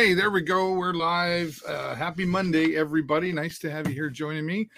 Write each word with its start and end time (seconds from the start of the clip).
Hey, 0.00 0.14
there 0.14 0.30
we 0.30 0.40
go. 0.40 0.72
We're 0.72 0.94
live. 0.94 1.62
Uh, 1.68 1.94
happy 1.94 2.24
Monday, 2.24 2.74
everybody. 2.74 3.32
Nice 3.32 3.58
to 3.58 3.70
have 3.70 3.86
you 3.86 3.92
here 3.92 4.08
joining 4.08 4.46
me. 4.46 4.70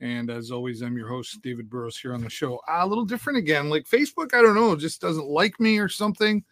And 0.00 0.30
as 0.30 0.50
always, 0.50 0.80
I'm 0.80 0.96
your 0.96 1.06
host, 1.06 1.42
David 1.42 1.68
Burrows, 1.68 1.98
here 1.98 2.14
on 2.14 2.22
the 2.22 2.30
show. 2.30 2.62
Uh, 2.66 2.78
a 2.78 2.86
little 2.86 3.04
different 3.04 3.38
again. 3.38 3.68
Like 3.68 3.84
Facebook, 3.84 4.32
I 4.32 4.40
don't 4.40 4.54
know, 4.54 4.74
just 4.74 5.02
doesn't 5.02 5.26
like 5.26 5.60
me 5.60 5.76
or 5.76 5.90
something. 5.90 6.42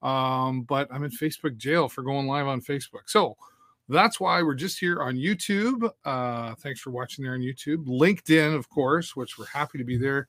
Um, 0.00 0.62
but 0.62 0.88
I'm 0.90 1.04
in 1.04 1.10
Facebook 1.10 1.58
jail 1.58 1.90
for 1.90 2.00
going 2.00 2.26
live 2.26 2.46
on 2.46 2.62
Facebook. 2.62 3.04
So 3.04 3.36
that's 3.90 4.18
why 4.18 4.40
we're 4.40 4.54
just 4.54 4.78
here 4.78 5.02
on 5.02 5.16
YouTube. 5.16 5.92
Uh, 6.06 6.54
thanks 6.54 6.80
for 6.80 6.90
watching 6.90 7.22
there 7.22 7.34
on 7.34 7.40
YouTube. 7.40 7.84
LinkedIn, 7.84 8.56
of 8.56 8.70
course, 8.70 9.14
which 9.14 9.38
we're 9.38 9.44
happy 9.44 9.76
to 9.76 9.84
be 9.84 9.98
there, 9.98 10.26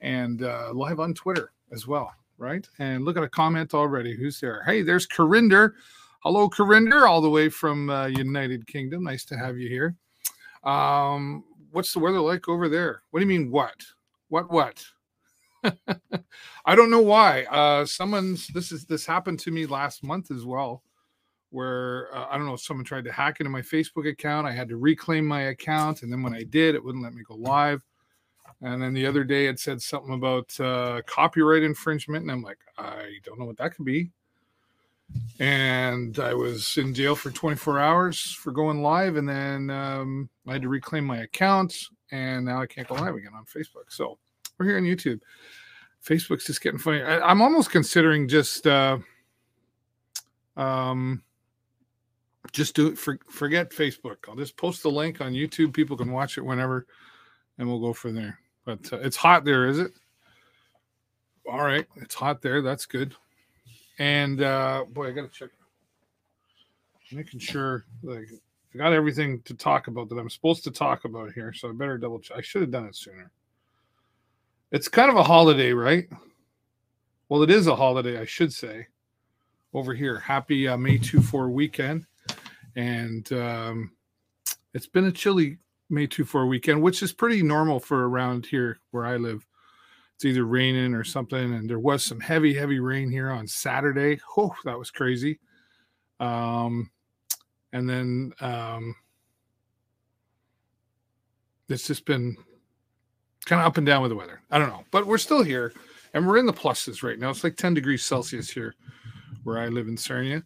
and 0.00 0.42
uh, 0.42 0.72
live 0.74 0.98
on 0.98 1.14
Twitter 1.14 1.52
as 1.70 1.86
well, 1.86 2.12
right? 2.38 2.66
And 2.80 3.04
look 3.04 3.16
at 3.16 3.22
a 3.22 3.28
comment 3.28 3.72
already. 3.72 4.16
Who's 4.16 4.40
there? 4.40 4.64
Hey, 4.64 4.82
there's 4.82 5.06
Corinder. 5.06 5.76
Hello, 6.24 6.48
Corinder, 6.48 7.08
all 7.08 7.20
the 7.20 7.28
way 7.28 7.48
from 7.48 7.90
uh, 7.90 8.06
United 8.06 8.64
Kingdom. 8.68 9.02
Nice 9.02 9.24
to 9.24 9.36
have 9.36 9.58
you 9.58 9.68
here. 9.68 9.96
Um, 10.62 11.42
what's 11.72 11.92
the 11.92 11.98
weather 11.98 12.20
like 12.20 12.48
over 12.48 12.68
there? 12.68 13.02
What 13.10 13.18
do 13.18 13.26
you 13.26 13.28
mean, 13.28 13.50
what? 13.50 13.82
What, 14.28 14.48
what? 14.48 14.84
I 16.64 16.76
don't 16.76 16.92
know 16.92 17.02
why. 17.02 17.42
Uh, 17.50 17.84
someone's 17.84 18.46
this 18.54 18.70
is 18.70 18.84
this 18.84 19.04
happened 19.04 19.40
to 19.40 19.50
me 19.50 19.66
last 19.66 20.04
month 20.04 20.30
as 20.30 20.44
well, 20.44 20.84
where 21.50 22.08
uh, 22.14 22.28
I 22.30 22.36
don't 22.36 22.46
know. 22.46 22.54
Someone 22.54 22.84
tried 22.84 23.04
to 23.06 23.12
hack 23.12 23.40
into 23.40 23.50
my 23.50 23.60
Facebook 23.60 24.08
account. 24.08 24.46
I 24.46 24.52
had 24.52 24.68
to 24.68 24.76
reclaim 24.76 25.26
my 25.26 25.46
account, 25.46 26.04
and 26.04 26.12
then 26.12 26.22
when 26.22 26.34
I 26.34 26.44
did, 26.44 26.76
it 26.76 26.84
wouldn't 26.84 27.02
let 27.02 27.14
me 27.14 27.24
go 27.26 27.34
live. 27.34 27.82
And 28.60 28.80
then 28.80 28.94
the 28.94 29.06
other 29.06 29.24
day, 29.24 29.46
it 29.46 29.58
said 29.58 29.82
something 29.82 30.14
about 30.14 30.60
uh, 30.60 31.02
copyright 31.04 31.64
infringement, 31.64 32.22
and 32.22 32.30
I'm 32.30 32.42
like, 32.42 32.58
I 32.78 33.18
don't 33.24 33.40
know 33.40 33.46
what 33.46 33.56
that 33.56 33.74
could 33.74 33.86
be 33.86 34.12
and 35.38 36.18
I 36.18 36.34
was 36.34 36.76
in 36.76 36.94
jail 36.94 37.14
for 37.14 37.30
24 37.30 37.78
hours 37.78 38.20
for 38.20 38.52
going 38.52 38.82
live, 38.82 39.16
and 39.16 39.28
then 39.28 39.70
um, 39.70 40.28
I 40.46 40.52
had 40.52 40.62
to 40.62 40.68
reclaim 40.68 41.04
my 41.04 41.18
account, 41.18 41.76
and 42.10 42.44
now 42.44 42.60
I 42.60 42.66
can't 42.66 42.88
go 42.88 42.94
live 42.94 43.14
again 43.14 43.32
on 43.34 43.44
Facebook. 43.44 43.90
So 43.90 44.18
we're 44.58 44.66
here 44.66 44.76
on 44.76 44.84
YouTube. 44.84 45.20
Facebook's 46.04 46.46
just 46.46 46.60
getting 46.60 46.78
funny. 46.78 47.02
I, 47.02 47.30
am 47.30 47.40
almost 47.42 47.70
considering 47.70 48.28
just 48.28 48.66
uh, 48.66 48.98
um, 50.56 51.22
just 52.52 52.74
do 52.74 52.88
it. 52.88 52.98
For, 52.98 53.18
forget 53.30 53.70
Facebook. 53.70 54.16
I'll 54.28 54.36
just 54.36 54.56
post 54.56 54.82
the 54.82 54.90
link 54.90 55.20
on 55.20 55.32
YouTube. 55.32 55.72
People 55.72 55.96
can 55.96 56.10
watch 56.10 56.38
it 56.38 56.44
whenever, 56.44 56.86
and 57.58 57.68
we'll 57.68 57.80
go 57.80 57.92
from 57.92 58.14
there. 58.14 58.38
But 58.64 58.92
uh, 58.92 58.98
it's 58.98 59.16
hot 59.16 59.44
there, 59.44 59.66
is 59.66 59.78
it? 59.78 59.92
All 61.50 61.64
right, 61.64 61.86
it's 61.96 62.14
hot 62.14 62.42
there. 62.42 62.62
That's 62.62 62.86
good. 62.86 63.14
And 63.98 64.42
uh, 64.42 64.84
boy, 64.90 65.08
I 65.08 65.10
gotta 65.12 65.28
check, 65.28 65.50
making 67.12 67.40
sure 67.40 67.84
like 68.02 68.28
I 68.74 68.78
got 68.78 68.92
everything 68.92 69.40
to 69.42 69.54
talk 69.54 69.88
about 69.88 70.08
that 70.08 70.18
I'm 70.18 70.30
supposed 70.30 70.64
to 70.64 70.70
talk 70.70 71.04
about 71.04 71.32
here. 71.32 71.52
So 71.52 71.68
I 71.68 71.72
better 71.72 71.98
double 71.98 72.18
check. 72.18 72.38
I 72.38 72.40
should 72.40 72.62
have 72.62 72.70
done 72.70 72.86
it 72.86 72.96
sooner. 72.96 73.30
It's 74.70 74.88
kind 74.88 75.10
of 75.10 75.16
a 75.16 75.22
holiday, 75.22 75.72
right? 75.72 76.08
Well, 77.28 77.42
it 77.42 77.50
is 77.50 77.66
a 77.66 77.76
holiday, 77.76 78.18
I 78.18 78.24
should 78.24 78.52
say. 78.52 78.86
Over 79.74 79.94
here, 79.94 80.18
happy 80.18 80.68
uh, 80.68 80.76
May 80.76 80.98
2 80.98 81.20
4 81.20 81.50
weekend. 81.50 82.06
And 82.76 83.30
um, 83.32 83.92
it's 84.72 84.86
been 84.86 85.06
a 85.06 85.12
chilly 85.12 85.58
May 85.90 86.06
2 86.06 86.24
4 86.24 86.46
weekend, 86.46 86.82
which 86.82 87.02
is 87.02 87.12
pretty 87.12 87.42
normal 87.42 87.80
for 87.80 88.08
around 88.08 88.46
here 88.46 88.80
where 88.90 89.04
I 89.04 89.16
live 89.16 89.46
it's 90.22 90.26
either 90.28 90.44
raining 90.44 90.94
or 90.94 91.02
something. 91.02 91.54
And 91.54 91.68
there 91.68 91.80
was 91.80 92.04
some 92.04 92.20
heavy, 92.20 92.54
heavy 92.54 92.78
rain 92.78 93.10
here 93.10 93.30
on 93.30 93.48
Saturday. 93.48 94.20
Oh, 94.36 94.54
that 94.64 94.78
was 94.78 94.90
crazy. 94.90 95.40
Um, 96.20 96.92
and 97.72 97.90
then 97.90 98.32
um, 98.40 98.94
it's 101.68 101.88
just 101.88 102.06
been 102.06 102.36
kind 103.46 103.60
of 103.60 103.66
up 103.66 103.78
and 103.78 103.86
down 103.86 104.00
with 104.00 104.10
the 104.10 104.16
weather. 104.16 104.40
I 104.52 104.58
don't 104.58 104.68
know, 104.68 104.84
but 104.92 105.08
we're 105.08 105.18
still 105.18 105.42
here 105.42 105.72
and 106.14 106.24
we're 106.24 106.38
in 106.38 106.46
the 106.46 106.52
pluses 106.52 107.02
right 107.02 107.18
now. 107.18 107.30
It's 107.30 107.42
like 107.42 107.56
10 107.56 107.74
degrees 107.74 108.04
Celsius 108.04 108.48
here 108.48 108.76
where 109.42 109.58
I 109.58 109.66
live 109.66 109.88
in 109.88 109.96
Sarnia. 109.96 110.44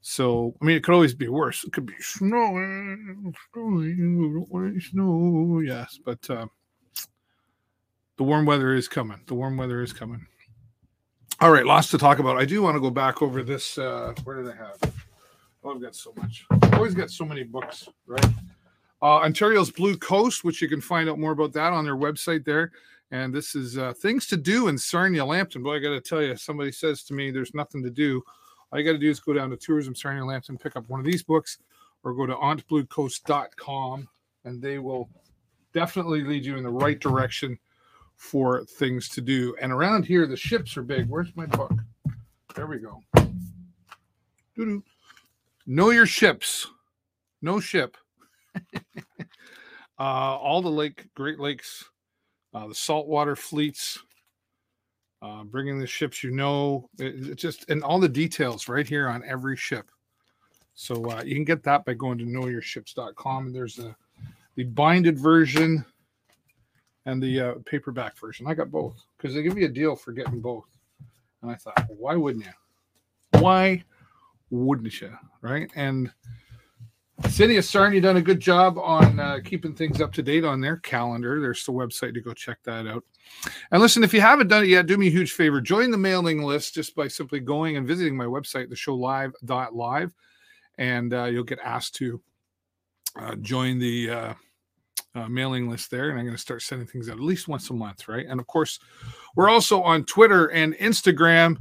So, 0.00 0.54
I 0.62 0.64
mean, 0.64 0.76
it 0.76 0.84
could 0.84 0.94
always 0.94 1.14
be 1.14 1.26
worse. 1.26 1.64
It 1.64 1.72
could 1.72 1.86
be 1.86 1.94
snowing, 1.98 3.34
snowing, 3.52 4.80
snow, 4.80 5.58
yes, 5.58 5.98
but 6.04 6.30
uh, 6.30 6.46
the 8.18 8.24
warm 8.24 8.44
weather 8.44 8.74
is 8.74 8.88
coming. 8.88 9.20
The 9.26 9.34
warm 9.34 9.56
weather 9.56 9.80
is 9.80 9.92
coming. 9.92 10.26
All 11.40 11.52
right, 11.52 11.64
lots 11.64 11.88
to 11.92 11.98
talk 11.98 12.18
about. 12.18 12.36
I 12.36 12.44
do 12.44 12.60
want 12.62 12.74
to 12.74 12.80
go 12.80 12.90
back 12.90 13.22
over 13.22 13.44
this. 13.44 13.78
Uh, 13.78 14.12
where 14.24 14.42
did 14.42 14.52
I 14.52 14.56
have? 14.56 14.92
Oh, 15.62 15.74
I've 15.74 15.80
got 15.80 15.94
so 15.94 16.12
much. 16.16 16.44
I've 16.50 16.74
always 16.74 16.94
got 16.94 17.10
so 17.10 17.24
many 17.24 17.44
books, 17.44 17.88
right? 18.06 18.26
Uh, 19.00 19.20
Ontario's 19.20 19.70
Blue 19.70 19.96
Coast, 19.96 20.42
which 20.42 20.60
you 20.60 20.68
can 20.68 20.80
find 20.80 21.08
out 21.08 21.20
more 21.20 21.30
about 21.30 21.52
that 21.52 21.72
on 21.72 21.84
their 21.84 21.96
website 21.96 22.44
there. 22.44 22.72
And 23.12 23.32
this 23.32 23.54
is 23.54 23.78
uh, 23.78 23.94
things 23.94 24.26
to 24.26 24.36
do 24.36 24.66
in 24.66 24.76
Sarnia 24.76 25.24
Lambton. 25.24 25.62
Boy, 25.62 25.76
I 25.76 25.78
got 25.78 25.90
to 25.90 26.00
tell 26.00 26.20
you, 26.20 26.36
somebody 26.36 26.72
says 26.72 27.04
to 27.04 27.14
me, 27.14 27.30
there's 27.30 27.54
nothing 27.54 27.84
to 27.84 27.90
do. 27.90 28.20
All 28.72 28.78
you 28.80 28.84
got 28.84 28.92
to 28.92 28.98
do 28.98 29.08
is 29.08 29.20
go 29.20 29.32
down 29.32 29.50
to 29.50 29.56
Tourism 29.56 29.94
Sarnia 29.94 30.24
Lambton, 30.24 30.58
pick 30.58 30.74
up 30.74 30.88
one 30.88 30.98
of 30.98 31.06
these 31.06 31.22
books, 31.22 31.58
or 32.02 32.12
go 32.12 32.26
to 32.26 32.34
ontbluecoast.com, 32.34 34.08
and 34.44 34.60
they 34.60 34.78
will 34.78 35.08
definitely 35.72 36.24
lead 36.24 36.44
you 36.44 36.56
in 36.56 36.64
the 36.64 36.68
right 36.70 36.98
direction 36.98 37.58
for 38.18 38.64
things 38.64 39.08
to 39.08 39.20
do. 39.20 39.56
And 39.60 39.72
around 39.72 40.04
here, 40.04 40.26
the 40.26 40.36
ships 40.36 40.76
are 40.76 40.82
big. 40.82 41.08
Where's 41.08 41.34
my 41.36 41.46
book? 41.46 41.72
There 42.54 42.66
we 42.66 42.78
go. 42.78 43.00
Doo-doo. 44.56 44.82
Know 45.66 45.90
your 45.90 46.04
ships. 46.04 46.66
No 47.40 47.60
ship. 47.60 47.96
uh, 48.76 50.02
all 50.02 50.60
the 50.60 50.68
lake, 50.68 51.06
Great 51.14 51.38
Lakes, 51.38 51.84
uh, 52.52 52.66
the 52.66 52.74
saltwater 52.74 53.36
fleets, 53.36 54.00
uh, 55.22 55.44
bringing 55.44 55.78
the 55.78 55.86
ships 55.86 56.24
you 56.24 56.32
know, 56.32 56.88
it, 56.98 57.30
it, 57.30 57.34
just 57.36 57.70
and 57.70 57.84
all 57.84 58.00
the 58.00 58.08
details 58.08 58.68
right 58.68 58.88
here 58.88 59.08
on 59.08 59.22
every 59.24 59.56
ship. 59.56 59.86
So 60.74 61.08
uh, 61.10 61.22
you 61.22 61.36
can 61.36 61.44
get 61.44 61.62
that 61.64 61.84
by 61.84 61.94
going 61.94 62.18
to 62.18 62.24
knowyourships.com. 62.24 63.46
And 63.46 63.54
there's 63.54 63.78
a 63.78 63.94
the 64.56 64.64
binded 64.64 65.18
version 65.18 65.84
and 67.08 67.22
the 67.22 67.40
uh, 67.40 67.54
paperback 67.64 68.18
version. 68.18 68.46
I 68.46 68.52
got 68.52 68.70
both 68.70 69.02
because 69.16 69.34
they 69.34 69.42
give 69.42 69.56
you 69.56 69.64
a 69.64 69.70
deal 69.70 69.96
for 69.96 70.12
getting 70.12 70.40
both. 70.40 70.66
And 71.40 71.50
I 71.50 71.54
thought, 71.54 71.86
why 71.88 72.14
wouldn't 72.16 72.44
you? 72.44 73.40
Why 73.40 73.82
wouldn't 74.50 75.00
you? 75.00 75.16
Right. 75.40 75.70
And 75.74 76.12
City 77.30 77.56
of 77.56 77.64
Sarnia 77.64 78.02
done 78.02 78.18
a 78.18 78.22
good 78.22 78.40
job 78.40 78.78
on 78.78 79.18
uh, 79.18 79.38
keeping 79.42 79.74
things 79.74 80.02
up 80.02 80.12
to 80.12 80.22
date 80.22 80.44
on 80.44 80.60
their 80.60 80.76
calendar. 80.76 81.40
There's 81.40 81.64
the 81.64 81.72
website 81.72 82.12
to 82.12 82.20
go 82.20 82.34
check 82.34 82.58
that 82.64 82.86
out. 82.86 83.04
And 83.70 83.80
listen, 83.80 84.04
if 84.04 84.12
you 84.12 84.20
haven't 84.20 84.48
done 84.48 84.64
it 84.64 84.68
yet, 84.68 84.86
do 84.86 84.98
me 84.98 85.06
a 85.06 85.10
huge 85.10 85.32
favor. 85.32 85.62
Join 85.62 85.90
the 85.90 85.96
mailing 85.96 86.42
list 86.42 86.74
just 86.74 86.94
by 86.94 87.08
simply 87.08 87.40
going 87.40 87.78
and 87.78 87.86
visiting 87.86 88.18
my 88.18 88.26
website, 88.26 88.68
theshowlive.live, 88.68 90.12
and 90.76 91.14
uh, 91.14 91.24
you'll 91.24 91.44
get 91.44 91.58
asked 91.64 91.94
to 91.96 92.20
uh, 93.16 93.34
join 93.36 93.78
the 93.78 94.10
uh, 95.18 95.28
mailing 95.28 95.68
list 95.68 95.90
there, 95.90 96.10
and 96.10 96.18
I'm 96.18 96.24
going 96.24 96.36
to 96.36 96.40
start 96.40 96.62
sending 96.62 96.86
things 96.86 97.08
out 97.08 97.16
at 97.16 97.22
least 97.22 97.48
once 97.48 97.70
a 97.70 97.74
month, 97.74 98.08
right? 98.08 98.26
And 98.26 98.40
of 98.40 98.46
course, 98.46 98.78
we're 99.34 99.48
also 99.48 99.82
on 99.82 100.04
Twitter 100.04 100.46
and 100.46 100.74
Instagram. 100.74 101.56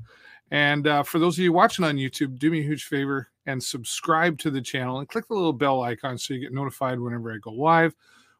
And 0.51 0.87
uh, 0.87 1.03
for 1.03 1.19
those 1.19 1.37
of 1.37 1.43
you 1.43 1.51
watching 1.51 1.83
on 1.83 1.97
YouTube, 1.97 2.39
do 2.39 2.51
me 2.51 2.59
a 2.59 2.63
huge 2.63 2.85
favor 2.85 3.29
and 3.45 3.61
subscribe 3.61 4.37
to 4.39 4.51
the 4.51 4.61
channel 4.61 4.99
and 4.99 5.07
click 5.07 5.27
the 5.27 5.33
little 5.33 5.53
bell 5.53 5.81
icon 5.81 6.17
so 6.17 6.33
you 6.33 6.39
get 6.39 6.53
notified 6.53 6.99
whenever 6.99 7.33
I 7.33 7.37
go 7.37 7.51
live, 7.51 7.93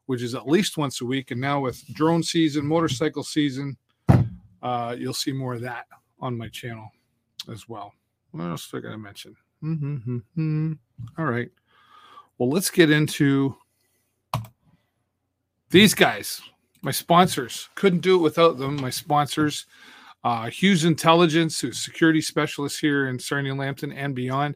which 0.05 0.21
is 0.21 0.35
at 0.35 0.47
least 0.47 0.77
once 0.77 1.01
a 1.01 1.05
week. 1.05 1.31
And 1.31 1.41
now 1.41 1.59
with 1.61 1.85
drone 1.93 2.23
season, 2.23 2.65
motorcycle 2.65 3.23
season, 3.23 3.77
uh, 4.61 4.95
you'll 4.97 5.13
see 5.13 5.33
more 5.33 5.55
of 5.55 5.61
that 5.61 5.85
on 6.19 6.37
my 6.37 6.47
channel 6.49 6.89
as 7.51 7.67
well. 7.67 7.93
What 8.31 8.45
else 8.45 8.69
do 8.69 8.81
I 8.87 8.95
mention? 8.95 9.35
Mm-hmm, 9.63 9.95
mm-hmm. 10.17 10.73
All 11.17 11.25
right. 11.25 11.49
Well, 12.37 12.49
let's 12.49 12.69
get 12.69 12.91
into 12.91 13.55
these 15.69 15.93
guys, 15.93 16.41
my 16.81 16.91
sponsors, 16.91 17.69
couldn't 17.75 17.99
do 17.99 18.15
it 18.15 18.21
without 18.21 18.57
them. 18.57 18.77
My 18.77 18.89
sponsors, 18.89 19.65
uh, 20.23 20.49
Hughes 20.49 20.85
Intelligence, 20.85 21.59
who's 21.59 21.83
security 21.83 22.21
specialist 22.21 22.79
here 22.79 23.09
in 23.09 23.19
Sarnia 23.19 23.53
Lambton 23.53 23.91
and 23.91 24.15
beyond. 24.15 24.55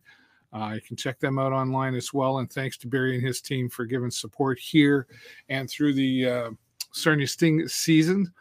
Uh, 0.53 0.73
you 0.75 0.81
can 0.81 0.97
check 0.97 1.19
them 1.19 1.39
out 1.39 1.53
online 1.53 1.95
as 1.95 2.13
well. 2.13 2.39
And 2.39 2.51
thanks 2.51 2.77
to 2.79 2.87
Barry 2.87 3.15
and 3.15 3.25
his 3.25 3.41
team 3.41 3.69
for 3.69 3.85
giving 3.85 4.11
support 4.11 4.59
here 4.59 5.07
and 5.49 5.69
through 5.69 5.93
the 5.93 6.29
uh, 6.29 6.49
Sarnia 6.91 7.27
Sting 7.27 7.67
season 7.67 8.31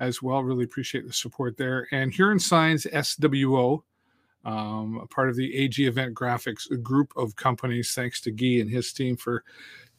as 0.00 0.22
well. 0.22 0.42
Really 0.42 0.64
appreciate 0.64 1.06
the 1.06 1.12
support 1.12 1.56
there. 1.56 1.86
And 1.92 2.12
Huron 2.12 2.38
Signs 2.38 2.86
SWO, 2.86 3.82
um, 4.44 5.00
a 5.02 5.06
part 5.06 5.28
of 5.28 5.36
the 5.36 5.54
AG 5.54 5.84
Event 5.84 6.14
Graphics 6.14 6.82
group 6.82 7.12
of 7.16 7.36
companies. 7.36 7.92
Thanks 7.94 8.20
to 8.22 8.30
Guy 8.30 8.60
and 8.60 8.70
his 8.70 8.92
team 8.92 9.16
for 9.16 9.44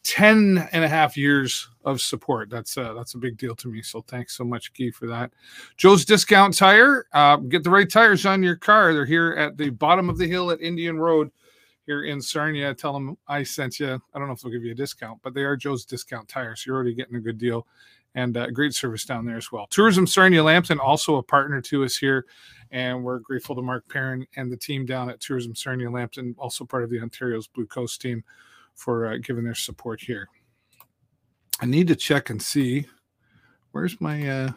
10 0.02 0.68
and 0.72 0.84
a 0.84 0.88
half 0.88 1.16
years 1.16 1.68
of 1.84 2.00
support. 2.00 2.50
That's 2.50 2.76
uh, 2.76 2.94
that's 2.94 3.14
a 3.14 3.18
big 3.18 3.38
deal 3.38 3.54
to 3.56 3.68
me. 3.68 3.82
So 3.82 4.02
thanks 4.02 4.36
so 4.36 4.44
much, 4.44 4.72
Key, 4.72 4.90
for 4.90 5.06
that. 5.06 5.32
Joe's 5.76 6.04
Discount 6.04 6.56
Tire. 6.56 7.06
Uh, 7.12 7.36
get 7.36 7.64
the 7.64 7.70
right 7.70 7.88
tires 7.88 8.26
on 8.26 8.42
your 8.42 8.56
car. 8.56 8.92
They're 8.92 9.06
here 9.06 9.32
at 9.32 9.56
the 9.56 9.70
bottom 9.70 10.08
of 10.08 10.18
the 10.18 10.26
hill 10.26 10.50
at 10.50 10.60
Indian 10.60 10.98
Road 10.98 11.30
here 11.90 12.04
in 12.04 12.22
Sarnia, 12.22 12.72
tell 12.72 12.92
them 12.92 13.16
I 13.26 13.42
sent 13.42 13.80
you. 13.80 14.00
I 14.14 14.18
don't 14.18 14.28
know 14.28 14.34
if 14.34 14.40
they'll 14.40 14.52
give 14.52 14.62
you 14.62 14.70
a 14.70 14.76
discount, 14.76 15.18
but 15.24 15.34
they 15.34 15.42
are 15.42 15.56
Joe's 15.56 15.84
Discount 15.84 16.28
Tires. 16.28 16.64
You're 16.64 16.76
already 16.76 16.94
getting 16.94 17.16
a 17.16 17.20
good 17.20 17.36
deal 17.36 17.66
and 18.14 18.36
uh, 18.36 18.46
great 18.50 18.74
service 18.74 19.04
down 19.04 19.24
there 19.24 19.36
as 19.36 19.50
well. 19.50 19.66
Tourism 19.66 20.06
Sarnia 20.06 20.44
Lambton, 20.44 20.78
also 20.78 21.16
a 21.16 21.22
partner 21.22 21.60
to 21.62 21.82
us 21.82 21.96
here, 21.96 22.26
and 22.70 23.02
we're 23.02 23.18
grateful 23.18 23.56
to 23.56 23.62
Mark 23.62 23.88
Perrin 23.88 24.24
and 24.36 24.52
the 24.52 24.56
team 24.56 24.86
down 24.86 25.10
at 25.10 25.18
Tourism 25.18 25.56
Sarnia 25.56 25.90
Lambton, 25.90 26.36
also 26.38 26.64
part 26.64 26.84
of 26.84 26.90
the 26.90 27.00
Ontario's 27.00 27.48
Blue 27.48 27.66
Coast 27.66 28.00
team, 28.00 28.22
for 28.80 29.06
uh, 29.06 29.18
giving 29.18 29.44
their 29.44 29.54
support 29.54 30.00
here. 30.00 30.26
I 31.60 31.66
need 31.66 31.88
to 31.88 31.96
check 31.96 32.30
and 32.30 32.40
see 32.40 32.86
where's 33.72 34.00
my. 34.00 34.28
Uh, 34.28 34.52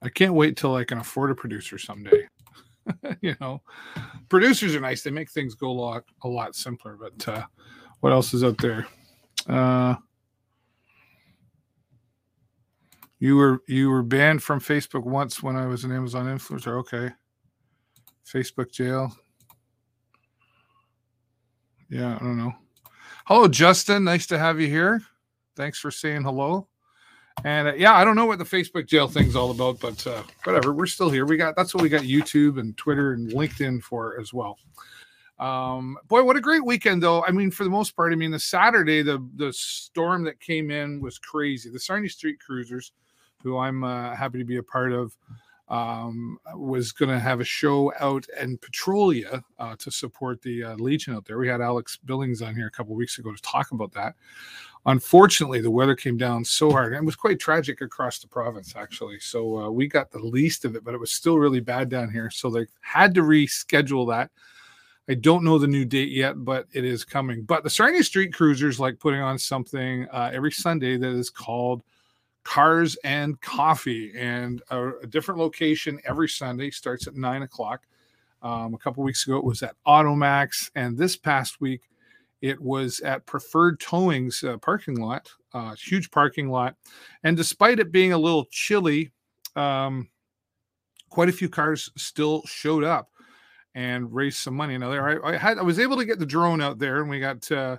I 0.00 0.08
can't 0.08 0.34
wait 0.34 0.56
till 0.56 0.74
I 0.74 0.84
can 0.84 0.98
afford 0.98 1.30
a 1.30 1.34
producer 1.34 1.78
someday. 1.78 2.26
you 3.20 3.36
know, 3.40 3.60
producers 4.30 4.74
are 4.74 4.80
nice; 4.80 5.02
they 5.02 5.10
make 5.10 5.30
things 5.30 5.54
go 5.54 5.68
a 5.68 5.72
lot 5.72 6.04
a 6.22 6.28
lot 6.28 6.56
simpler. 6.56 6.98
But 6.98 7.28
uh, 7.28 7.44
what 8.00 8.12
else 8.12 8.32
is 8.32 8.42
out 8.42 8.58
there? 8.58 8.86
Uh, 9.46 9.96
you 13.18 13.36
were 13.36 13.62
you 13.68 13.90
were 13.90 14.02
banned 14.02 14.42
from 14.42 14.58
Facebook 14.58 15.04
once 15.04 15.42
when 15.42 15.56
I 15.56 15.66
was 15.66 15.84
an 15.84 15.92
Amazon 15.92 16.26
influencer. 16.26 16.78
Okay, 16.78 17.10
Facebook 18.26 18.72
jail. 18.72 19.14
Yeah, 21.92 22.16
I 22.18 22.18
don't 22.20 22.38
know. 22.38 22.54
Hello, 23.26 23.46
Justin. 23.46 24.04
Nice 24.04 24.26
to 24.28 24.38
have 24.38 24.58
you 24.58 24.66
here. 24.66 25.02
Thanks 25.56 25.78
for 25.78 25.90
saying 25.90 26.22
hello. 26.22 26.66
And 27.44 27.68
uh, 27.68 27.74
yeah, 27.74 27.92
I 27.92 28.02
don't 28.02 28.16
know 28.16 28.24
what 28.24 28.38
the 28.38 28.46
Facebook 28.46 28.86
jail 28.86 29.08
thing's 29.08 29.36
all 29.36 29.50
about, 29.50 29.78
but 29.78 30.06
uh, 30.06 30.22
whatever. 30.44 30.72
We're 30.72 30.86
still 30.86 31.10
here. 31.10 31.26
We 31.26 31.36
got 31.36 31.54
that's 31.54 31.74
what 31.74 31.82
we 31.82 31.90
got 31.90 32.00
YouTube 32.04 32.58
and 32.58 32.74
Twitter 32.78 33.12
and 33.12 33.30
LinkedIn 33.30 33.82
for 33.82 34.18
as 34.18 34.32
well. 34.32 34.56
Um, 35.38 35.98
boy, 36.08 36.24
what 36.24 36.36
a 36.36 36.40
great 36.40 36.64
weekend 36.64 37.02
though. 37.02 37.24
I 37.24 37.30
mean, 37.30 37.50
for 37.50 37.64
the 37.64 37.70
most 37.70 37.94
part, 37.94 38.14
I 38.14 38.16
mean, 38.16 38.30
the 38.30 38.38
Saturday, 38.38 39.02
the 39.02 39.22
the 39.36 39.52
storm 39.52 40.24
that 40.24 40.40
came 40.40 40.70
in 40.70 40.98
was 40.98 41.18
crazy. 41.18 41.68
The 41.68 41.78
Sarnia 41.78 42.08
Street 42.08 42.40
Cruisers, 42.40 42.92
who 43.42 43.58
I'm 43.58 43.84
uh, 43.84 44.16
happy 44.16 44.38
to 44.38 44.44
be 44.46 44.56
a 44.56 44.62
part 44.62 44.92
of, 44.92 45.14
um, 45.72 46.38
was 46.54 46.92
going 46.92 47.08
to 47.08 47.18
have 47.18 47.40
a 47.40 47.44
show 47.44 47.94
out 47.98 48.26
in 48.38 48.58
Petrolia 48.58 49.42
uh, 49.58 49.74
to 49.76 49.90
support 49.90 50.42
the 50.42 50.62
uh, 50.62 50.74
Legion 50.74 51.14
out 51.14 51.24
there. 51.24 51.38
We 51.38 51.48
had 51.48 51.62
Alex 51.62 51.96
Billings 51.96 52.42
on 52.42 52.54
here 52.54 52.66
a 52.66 52.70
couple 52.70 52.94
weeks 52.94 53.18
ago 53.18 53.32
to 53.32 53.40
talk 53.40 53.72
about 53.72 53.90
that. 53.92 54.14
Unfortunately, 54.84 55.62
the 55.62 55.70
weather 55.70 55.96
came 55.96 56.18
down 56.18 56.44
so 56.44 56.70
hard, 56.70 56.92
and 56.92 57.02
it 57.02 57.06
was 57.06 57.16
quite 57.16 57.40
tragic 57.40 57.80
across 57.80 58.18
the 58.18 58.28
province, 58.28 58.74
actually. 58.76 59.18
So 59.20 59.62
uh, 59.62 59.70
we 59.70 59.88
got 59.88 60.10
the 60.10 60.18
least 60.18 60.66
of 60.66 60.76
it, 60.76 60.84
but 60.84 60.92
it 60.92 61.00
was 61.00 61.10
still 61.10 61.38
really 61.38 61.60
bad 61.60 61.88
down 61.88 62.10
here. 62.10 62.28
So 62.28 62.50
they 62.50 62.66
had 62.82 63.14
to 63.14 63.22
reschedule 63.22 64.06
that. 64.10 64.30
I 65.08 65.14
don't 65.14 65.42
know 65.42 65.58
the 65.58 65.66
new 65.66 65.86
date 65.86 66.10
yet, 66.10 66.44
but 66.44 66.66
it 66.72 66.84
is 66.84 67.02
coming. 67.02 67.44
But 67.44 67.64
the 67.64 67.70
Sarnia 67.70 68.04
Street 68.04 68.34
Cruisers 68.34 68.78
like 68.78 68.98
putting 68.98 69.20
on 69.20 69.38
something 69.38 70.06
uh, 70.12 70.30
every 70.34 70.52
Sunday 70.52 70.98
that 70.98 71.12
is 71.12 71.30
called 71.30 71.82
Cars 72.44 72.96
and 73.04 73.40
Coffee, 73.40 74.12
and 74.16 74.62
a, 74.70 74.90
a 75.02 75.06
different 75.06 75.40
location 75.40 76.00
every 76.06 76.28
Sunday. 76.28 76.70
Starts 76.70 77.06
at 77.06 77.14
nine 77.14 77.42
o'clock. 77.42 77.86
Um, 78.42 78.74
a 78.74 78.78
couple 78.78 79.04
weeks 79.04 79.26
ago, 79.26 79.36
it 79.36 79.44
was 79.44 79.62
at 79.62 79.76
Automax, 79.86 80.70
and 80.74 80.98
this 80.98 81.16
past 81.16 81.60
week 81.60 81.82
it 82.40 82.60
was 82.60 82.98
at 83.00 83.24
Preferred 83.24 83.78
Towing's 83.78 84.42
uh, 84.42 84.58
parking 84.58 85.00
lot, 85.00 85.30
uh, 85.54 85.76
huge 85.76 86.10
parking 86.10 86.50
lot. 86.50 86.74
And 87.22 87.36
despite 87.36 87.78
it 87.78 87.92
being 87.92 88.12
a 88.12 88.18
little 88.18 88.46
chilly, 88.50 89.12
um, 89.54 90.08
quite 91.08 91.28
a 91.28 91.32
few 91.32 91.48
cars 91.48 91.90
still 91.96 92.42
showed 92.46 92.82
up 92.82 93.10
and 93.76 94.12
raised 94.12 94.38
some 94.38 94.54
money. 94.54 94.76
Now 94.76 94.90
there, 94.90 95.24
I, 95.24 95.34
I, 95.34 95.36
had 95.36 95.58
I 95.58 95.62
was 95.62 95.78
able 95.78 95.96
to 95.98 96.04
get 96.04 96.18
the 96.18 96.26
drone 96.26 96.60
out 96.60 96.78
there, 96.78 97.00
and 97.00 97.08
we 97.08 97.20
got. 97.20 97.50
Uh, 97.50 97.76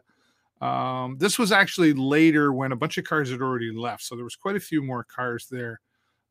um, 0.64 1.18
this 1.18 1.38
was 1.38 1.52
actually 1.52 1.92
later 1.94 2.54
when 2.54 2.72
a 2.72 2.76
bunch 2.76 2.98
of 2.98 3.04
cars 3.04 3.30
had 3.30 3.42
already 3.42 3.72
left, 3.72 4.04
so 4.04 4.16
there 4.16 4.24
was 4.24 4.36
quite 4.36 4.56
a 4.56 4.62
few 4.62 4.82
more 4.82 5.04
cars 5.04 5.48
there 5.52 5.82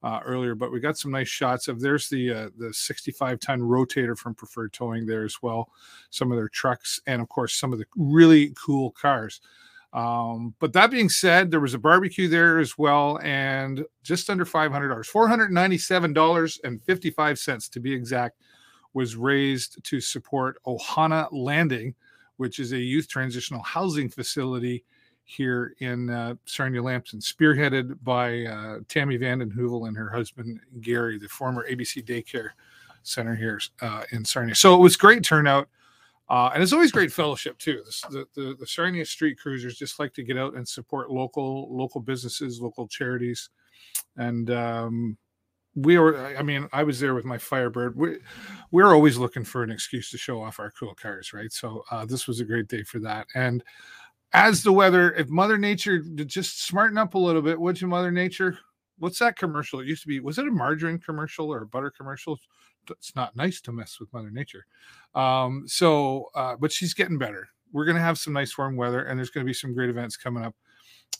uh, 0.03 0.21
earlier, 0.25 0.55
but 0.55 0.73
we 0.73 0.81
got 0.81 0.97
some 0.97 1.11
nice 1.11 1.29
shots 1.29 1.69
of 1.69 1.81
there's 1.81 2.09
the 2.09 2.33
uh, 2.33 2.49
the 2.57 2.73
65 2.73 3.39
ton 3.41 3.61
rotator 3.61 4.17
from 4.17 4.35
Preferred 4.35 4.73
Towing 4.73 5.05
there 5.05 5.25
as 5.25 5.43
well, 5.43 5.71
some 6.09 6.33
of 6.33 6.39
their 6.39 6.49
trucks, 6.49 6.99
and 7.07 7.21
of 7.21 7.29
course 7.29 7.55
some 7.55 7.73
of 7.73 7.79
the 7.79 7.85
really 7.95 8.55
cool 8.57 8.93
cars. 8.93 9.41
Um, 9.93 10.55
but 10.59 10.73
that 10.73 10.91
being 10.91 11.11
said, 11.11 11.51
there 11.51 11.61
was 11.61 11.75
a 11.75 11.79
barbecue 11.79 12.27
there 12.27 12.59
as 12.59 12.79
well, 12.79 13.21
and 13.23 13.85
just 14.03 14.31
under 14.31 14.47
five 14.47 14.73
hundred 14.73 14.89
dollars, 14.89 15.09
four 15.09 15.29
hundred 15.29 15.53
ninety-seven 15.53 16.15
dollars 16.15 16.59
and 16.65 16.83
fifty-five 16.83 17.39
cents 17.39 17.69
to 17.69 17.81
be 17.81 17.93
exact, 17.93 18.39
was 18.95 19.15
raised 19.15 19.85
to 19.85 20.01
support 20.01 20.57
Ohana 20.67 21.29
Landing, 21.31 21.95
which 22.37 22.59
is 22.59 22.73
a 22.73 22.79
youth 22.79 23.09
transitional 23.09 23.63
housing 23.63 24.09
facility 24.09 24.85
here 25.25 25.75
in 25.79 26.11
uh, 26.11 26.35
Sarnia 26.47 26.83
Lambton, 26.83 27.21
spearheaded 27.21 27.97
by 28.03 28.45
uh, 28.45 28.81
Tammy 28.89 29.17
Vanden 29.17 29.51
Heuvel 29.51 29.89
and 29.89 29.97
her 29.97 30.11
husband 30.11 30.61
Gary, 30.81 31.19
the 31.19 31.29
former 31.29 31.67
ABC 31.71 32.05
Daycare 32.05 32.51
Center 33.03 33.35
here 33.35 33.61
uh, 33.81 34.05
in 34.11 34.25
Sarnia. 34.25 34.55
So 34.55 34.75
it 34.75 34.79
was 34.79 34.97
great 34.97 35.23
turnout. 35.25 35.69
Uh, 36.29 36.51
and 36.55 36.63
it's 36.63 36.73
always 36.73 36.93
great 36.93 37.13
fellowship 37.13 37.59
too. 37.59 37.83
The, 38.11 38.27
the, 38.35 38.57
the 38.59 38.67
Sarnia 38.67 39.05
Street 39.05 39.39
Cruisers 39.39 39.77
just 39.77 39.99
like 39.99 40.15
to 40.15 40.23
get 40.23 40.39
out 40.39 40.55
and 40.55 40.67
support 40.67 41.11
local 41.11 41.69
local 41.77 42.01
businesses, 42.01 42.61
local 42.61 42.89
charities, 42.89 43.51
and 44.17 44.51
um, 44.51 45.19
we 45.75 45.99
were. 45.99 46.37
I 46.37 46.43
mean, 46.43 46.69
I 46.73 46.83
was 46.83 47.01
there 47.01 47.15
with 47.15 47.25
my 47.25 47.39
Firebird. 47.39 47.97
We 47.97 48.19
we're 48.71 48.93
always 48.95 49.17
looking 49.19 49.45
for 49.45 49.63
an 49.63 49.71
excuse 49.71 50.11
to 50.11 50.19
show 50.19 50.43
off 50.43 50.61
our 50.61 50.71
cool 50.71 50.95
cars, 50.95 51.33
right? 51.33 51.53
So 51.53 51.85
uh, 51.91 52.05
this 52.05 52.27
was 52.27 52.41
a 52.41 52.45
great 52.45 52.69
day 52.69 52.83
for 52.83 52.99
that. 53.01 53.27
And 53.35 53.63
as 54.33 54.63
the 54.63 54.73
weather, 54.73 55.13
if 55.15 55.29
Mother 55.29 55.59
Nature 55.59 55.99
just 55.99 56.65
smarten 56.65 56.99
up 56.99 57.15
a 57.15 57.19
little 57.19 57.43
bit, 57.43 57.61
would 57.61 57.81
you, 57.81 57.87
Mother 57.87 58.11
Nature? 58.11 58.59
What's 58.99 59.19
that 59.19 59.37
commercial? 59.37 59.81
It 59.81 59.89
used 59.89 60.03
to 60.03 60.09
be, 60.09 60.21
was 60.21 60.39
it 60.39 60.47
a 60.47 60.51
margarine 60.51 60.99
commercial 60.99 61.53
or 61.53 61.63
a 61.63 61.67
butter 61.67 61.91
commercial? 61.91 62.39
It's 62.91 63.15
not 63.15 63.37
nice 63.37 63.61
to 63.63 63.73
mess 63.73 63.99
with 64.01 64.13
Mother 64.13 64.31
Nature. 64.31 64.65
Um, 65.15 65.65
so, 65.67 66.31
uh, 66.35 66.57
but 66.59 66.73
she's 66.73 66.95
getting 66.95 67.19
better. 67.19 67.49
We're 67.73 67.85
going 67.85 67.97
to 67.97 68.03
have 68.03 68.19
some 68.19 68.33
nice 68.33 68.57
warm 68.57 68.77
weather, 68.77 69.03
and 69.05 69.19
there's 69.19 69.31
going 69.31 69.45
to 69.45 69.51
be 69.51 69.55
some 69.55 69.75
great 69.75 69.91
events 69.91 70.17
coming 70.17 70.45
up 70.45 70.55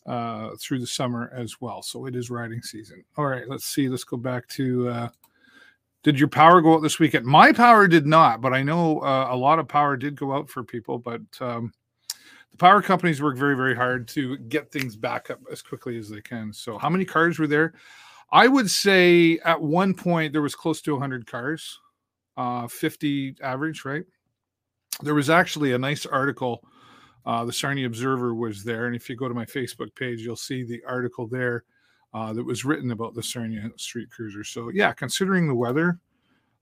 uh, 0.07 0.51
through 0.61 0.81
the 0.81 0.87
summer 0.87 1.33
as 1.35 1.61
well. 1.61 1.83
So 1.83 2.07
it 2.07 2.17
is 2.17 2.31
riding 2.31 2.63
season. 2.63 3.05
All 3.17 3.27
right, 3.27 3.49
let's 3.49 3.67
see. 3.67 3.89
Let's 3.89 4.05
go 4.05 4.17
back 4.17 4.49
to. 4.49 4.89
Uh, 4.89 5.09
did 6.03 6.19
your 6.19 6.29
power 6.29 6.61
go 6.61 6.75
out 6.75 6.83
this 6.83 6.99
weekend? 6.99 7.25
My 7.25 7.53
power 7.53 7.87
did 7.87 8.07
not, 8.07 8.41
but 8.41 8.53
I 8.53 8.63
know 8.63 9.01
uh, 9.01 9.29
a 9.31 9.37
lot 9.37 9.61
of 9.61 9.69
power 9.69 9.97
did 9.97 10.17
go 10.17 10.33
out 10.33 10.51
for 10.51 10.65
people. 10.65 10.99
But 10.99 11.21
um, 11.41 11.73
the 12.51 12.57
power 12.57 12.83
companies 12.83 13.23
work 13.23 13.37
very, 13.37 13.57
very 13.57 13.75
hard 13.75 14.09
to 14.09 14.37
get 14.37 14.73
things 14.73 14.97
back 14.97 15.31
up 15.31 15.41
as 15.51 15.63
quickly 15.63 15.97
as 15.99 16.09
they 16.09 16.21
can. 16.21 16.53
So, 16.53 16.77
how 16.77 16.91
many 16.91 17.05
cars 17.05 17.39
were 17.39 17.47
there? 17.47 17.75
I 18.33 18.49
would 18.49 18.71
say 18.71 19.39
at 19.45 19.61
one 19.61 19.95
point 19.95 20.33
there 20.33 20.43
was 20.43 20.55
close 20.55 20.81
to 20.83 20.93
100 20.93 21.27
cars, 21.27 21.79
uh, 22.37 22.67
50 22.67 23.37
average, 23.43 23.85
right? 23.85 24.05
There 25.03 25.15
was 25.15 25.31
actually 25.31 25.73
a 25.73 25.79
nice 25.79 26.07
article. 26.07 26.65
Uh, 27.25 27.45
the 27.45 27.53
Sarnia 27.53 27.87
Observer 27.87 28.35
was 28.35 28.65
there. 28.65 28.87
And 28.87 28.97
if 28.97 29.09
you 29.09 29.17
go 29.17 29.29
to 29.29 29.35
my 29.35 29.45
Facebook 29.45 29.95
page, 29.95 30.21
you'll 30.21 30.37
see 30.37 30.65
the 30.65 30.83
article 30.87 31.27
there 31.27 31.65
uh, 32.15 32.33
that 32.33 32.45
was 32.45 32.65
written 32.65 32.91
about 32.91 33.15
the 33.15 33.23
Sarnia 33.23 33.71
Street 33.77 34.11
Cruiser. 34.11 34.45
So, 34.45 34.71
yeah, 34.71 34.93
considering 34.93 35.47
the 35.49 35.55
weather, 35.55 35.99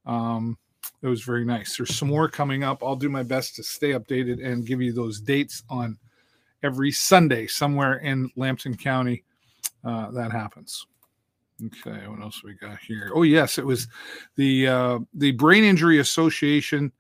um, 0.06 0.58
it 1.02 1.08
was 1.08 1.22
very 1.22 1.44
nice. 1.44 1.76
There's 1.76 1.94
some 1.94 2.08
more 2.08 2.28
coming 2.28 2.62
up. 2.62 2.82
I'll 2.82 2.96
do 2.96 3.08
my 3.08 3.22
best 3.22 3.56
to 3.56 3.62
stay 3.62 3.90
updated 3.90 4.44
and 4.44 4.66
give 4.66 4.80
you 4.80 4.92
those 4.92 5.20
dates 5.20 5.62
on 5.68 5.98
every 6.62 6.92
Sunday 6.92 7.46
somewhere 7.46 7.96
in 7.96 8.30
Lambton 8.36 8.76
County. 8.76 9.24
Uh, 9.84 10.10
that 10.10 10.30
happens. 10.30 10.86
Okay, 11.66 12.06
what 12.06 12.20
else 12.20 12.42
we 12.42 12.54
got 12.54 12.78
here? 12.78 13.12
Oh 13.14 13.22
yes, 13.22 13.58
it 13.58 13.64
was 13.64 13.88
the 14.36 14.66
uh, 14.66 14.98
the 15.14 15.32
Brain 15.32 15.64
Injury 15.64 15.98
Association 15.98 16.90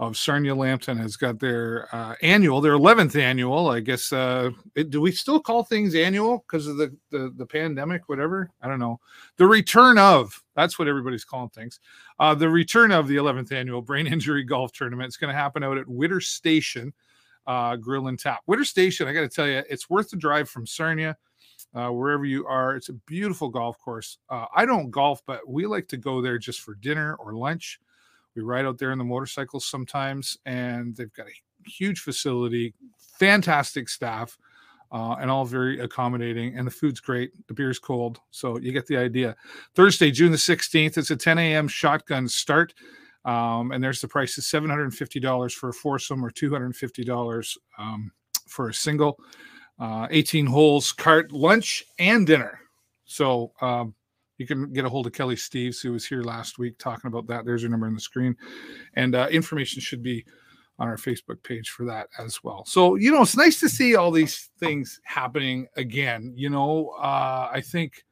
of 0.00 0.16
Sarnia 0.16 0.54
Lambton 0.54 0.98
has 0.98 1.16
got 1.16 1.38
their 1.38 1.88
uh, 1.94 2.16
annual, 2.20 2.60
their 2.60 2.72
11th 2.72 3.14
annual. 3.20 3.68
I 3.68 3.78
guess, 3.78 4.12
uh, 4.12 4.50
it, 4.74 4.90
do 4.90 5.00
we 5.00 5.12
still 5.12 5.38
call 5.38 5.62
things 5.62 5.94
annual 5.94 6.38
because 6.38 6.66
of 6.66 6.76
the, 6.76 6.96
the, 7.10 7.32
the 7.36 7.46
pandemic, 7.46 8.08
whatever? 8.08 8.50
I 8.60 8.66
don't 8.66 8.80
know. 8.80 8.98
The 9.36 9.46
return 9.46 9.96
of, 9.98 10.42
that's 10.56 10.78
what 10.78 10.88
everybody's 10.88 11.24
calling 11.24 11.50
things. 11.50 11.78
Uh, 12.18 12.34
the 12.34 12.48
return 12.48 12.90
of 12.90 13.06
the 13.06 13.16
11th 13.16 13.52
annual 13.52 13.82
Brain 13.82 14.06
Injury 14.12 14.42
Golf 14.42 14.72
Tournament 14.72 15.06
It's 15.06 15.16
going 15.16 15.32
to 15.32 15.38
happen 15.38 15.62
out 15.62 15.78
at 15.78 15.88
Widder 15.88 16.20
Station 16.20 16.92
uh, 17.46 17.76
Grill 17.76 18.08
and 18.08 18.18
Tap. 18.18 18.40
Widder 18.46 18.64
Station, 18.64 19.06
I 19.06 19.12
got 19.12 19.20
to 19.20 19.28
tell 19.28 19.46
you, 19.46 19.62
it's 19.70 19.88
worth 19.88 20.10
the 20.10 20.16
drive 20.16 20.48
from 20.48 20.66
Sarnia. 20.66 21.16
Uh, 21.72 21.88
wherever 21.88 22.24
you 22.24 22.46
are. 22.46 22.76
It's 22.76 22.88
a 22.88 22.92
beautiful 22.92 23.48
golf 23.48 23.80
course. 23.80 24.18
Uh, 24.28 24.46
I 24.54 24.64
don't 24.64 24.92
golf, 24.92 25.22
but 25.26 25.40
we 25.48 25.66
like 25.66 25.88
to 25.88 25.96
go 25.96 26.20
there 26.20 26.38
just 26.38 26.60
for 26.60 26.74
dinner 26.76 27.16
or 27.16 27.34
lunch. 27.34 27.80
We 28.34 28.42
ride 28.42 28.64
out 28.64 28.78
there 28.78 28.92
in 28.92 28.98
the 28.98 29.04
motorcycles 29.04 29.66
sometimes, 29.66 30.38
and 30.46 30.96
they've 30.96 31.12
got 31.12 31.26
a 31.26 31.70
huge 31.70 32.00
facility, 32.00 32.74
fantastic 33.18 33.88
staff, 33.88 34.36
uh, 34.92 35.16
and 35.20 35.30
all 35.30 35.44
very 35.44 35.80
accommodating. 35.80 36.56
And 36.56 36.66
the 36.66 36.70
food's 36.70 37.00
great. 37.00 37.32
The 37.48 37.54
beer's 37.54 37.78
cold, 37.78 38.20
so 38.30 38.58
you 38.58 38.72
get 38.72 38.86
the 38.86 38.96
idea. 38.96 39.36
Thursday, 39.74 40.10
June 40.10 40.32
the 40.32 40.38
sixteenth. 40.38 40.98
It's 40.98 41.10
a 41.10 41.16
10 41.16 41.38
a.m. 41.38 41.68
shotgun 41.68 42.28
start. 42.28 42.74
Um, 43.24 43.72
and 43.72 43.82
there's 43.82 44.00
the 44.00 44.08
price 44.08 44.36
is 44.36 44.44
$750 44.44 45.54
for 45.54 45.70
a 45.70 45.72
foursome 45.72 46.24
or 46.24 46.30
$250 46.30 47.56
um, 47.78 48.12
for 48.46 48.68
a 48.68 48.74
single. 48.74 49.18
Uh, 49.78 50.06
18 50.10 50.46
holes, 50.46 50.92
cart, 50.92 51.32
lunch, 51.32 51.84
and 51.98 52.26
dinner. 52.26 52.60
So 53.06 53.52
um, 53.60 53.94
you 54.38 54.46
can 54.46 54.72
get 54.72 54.84
a 54.84 54.88
hold 54.88 55.06
of 55.06 55.12
Kelly 55.12 55.36
Steves, 55.36 55.82
who 55.82 55.92
was 55.92 56.06
here 56.06 56.22
last 56.22 56.58
week 56.58 56.78
talking 56.78 57.08
about 57.08 57.26
that. 57.28 57.44
There's 57.44 57.62
her 57.62 57.68
number 57.68 57.86
on 57.86 57.94
the 57.94 58.00
screen. 58.00 58.36
And 58.94 59.14
uh, 59.14 59.28
information 59.30 59.80
should 59.80 60.02
be 60.02 60.24
on 60.78 60.88
our 60.88 60.96
Facebook 60.96 61.42
page 61.42 61.70
for 61.70 61.84
that 61.86 62.08
as 62.18 62.42
well. 62.42 62.64
So, 62.64 62.96
you 62.96 63.12
know, 63.12 63.22
it's 63.22 63.36
nice 63.36 63.60
to 63.60 63.68
see 63.68 63.94
all 63.94 64.10
these 64.10 64.50
things 64.58 65.00
happening 65.04 65.68
again. 65.76 66.32
You 66.34 66.50
know, 66.50 66.94
uh, 66.98 67.48
I 67.52 67.60
think 67.60 68.04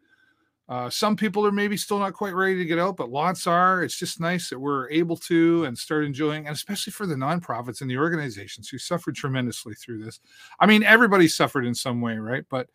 uh, 0.69 0.89
some 0.89 1.17
people 1.17 1.45
are 1.45 1.53
maybe 1.53 1.77
still 1.77 1.99
not 1.99 2.15
quite 2.15 2.35
ready 2.35 2.57
to 2.57 2.65
get 2.65 2.79
out, 2.79 2.97
but 2.97 3.11
lots 3.11 3.49
are. 3.49 3.83
It's 3.83 3.99
just 3.99 4.21
nice 4.21 4.49
that 4.49 4.61
we're 4.61 4.89
able 4.91 5.17
to 5.17 5.65
and 5.65 5.77
start 5.77 6.05
enjoying, 6.05 6.47
and 6.47 6.55
especially 6.55 6.93
for 6.93 7.05
the 7.05 7.17
nonprofits 7.17 7.81
and 7.81 7.91
the 7.91 7.99
organizations 7.99 8.69
who 8.69 8.79
suffered 8.79 9.17
tremendously 9.17 9.75
through 9.75 10.05
this. 10.05 10.21
I 10.61 10.67
mean, 10.67 10.85
everybody 10.85 11.27
suffered 11.27 11.67
in 11.67 11.75
some 11.75 12.01
way, 12.01 12.17
right? 12.17 12.45
But 12.49 12.69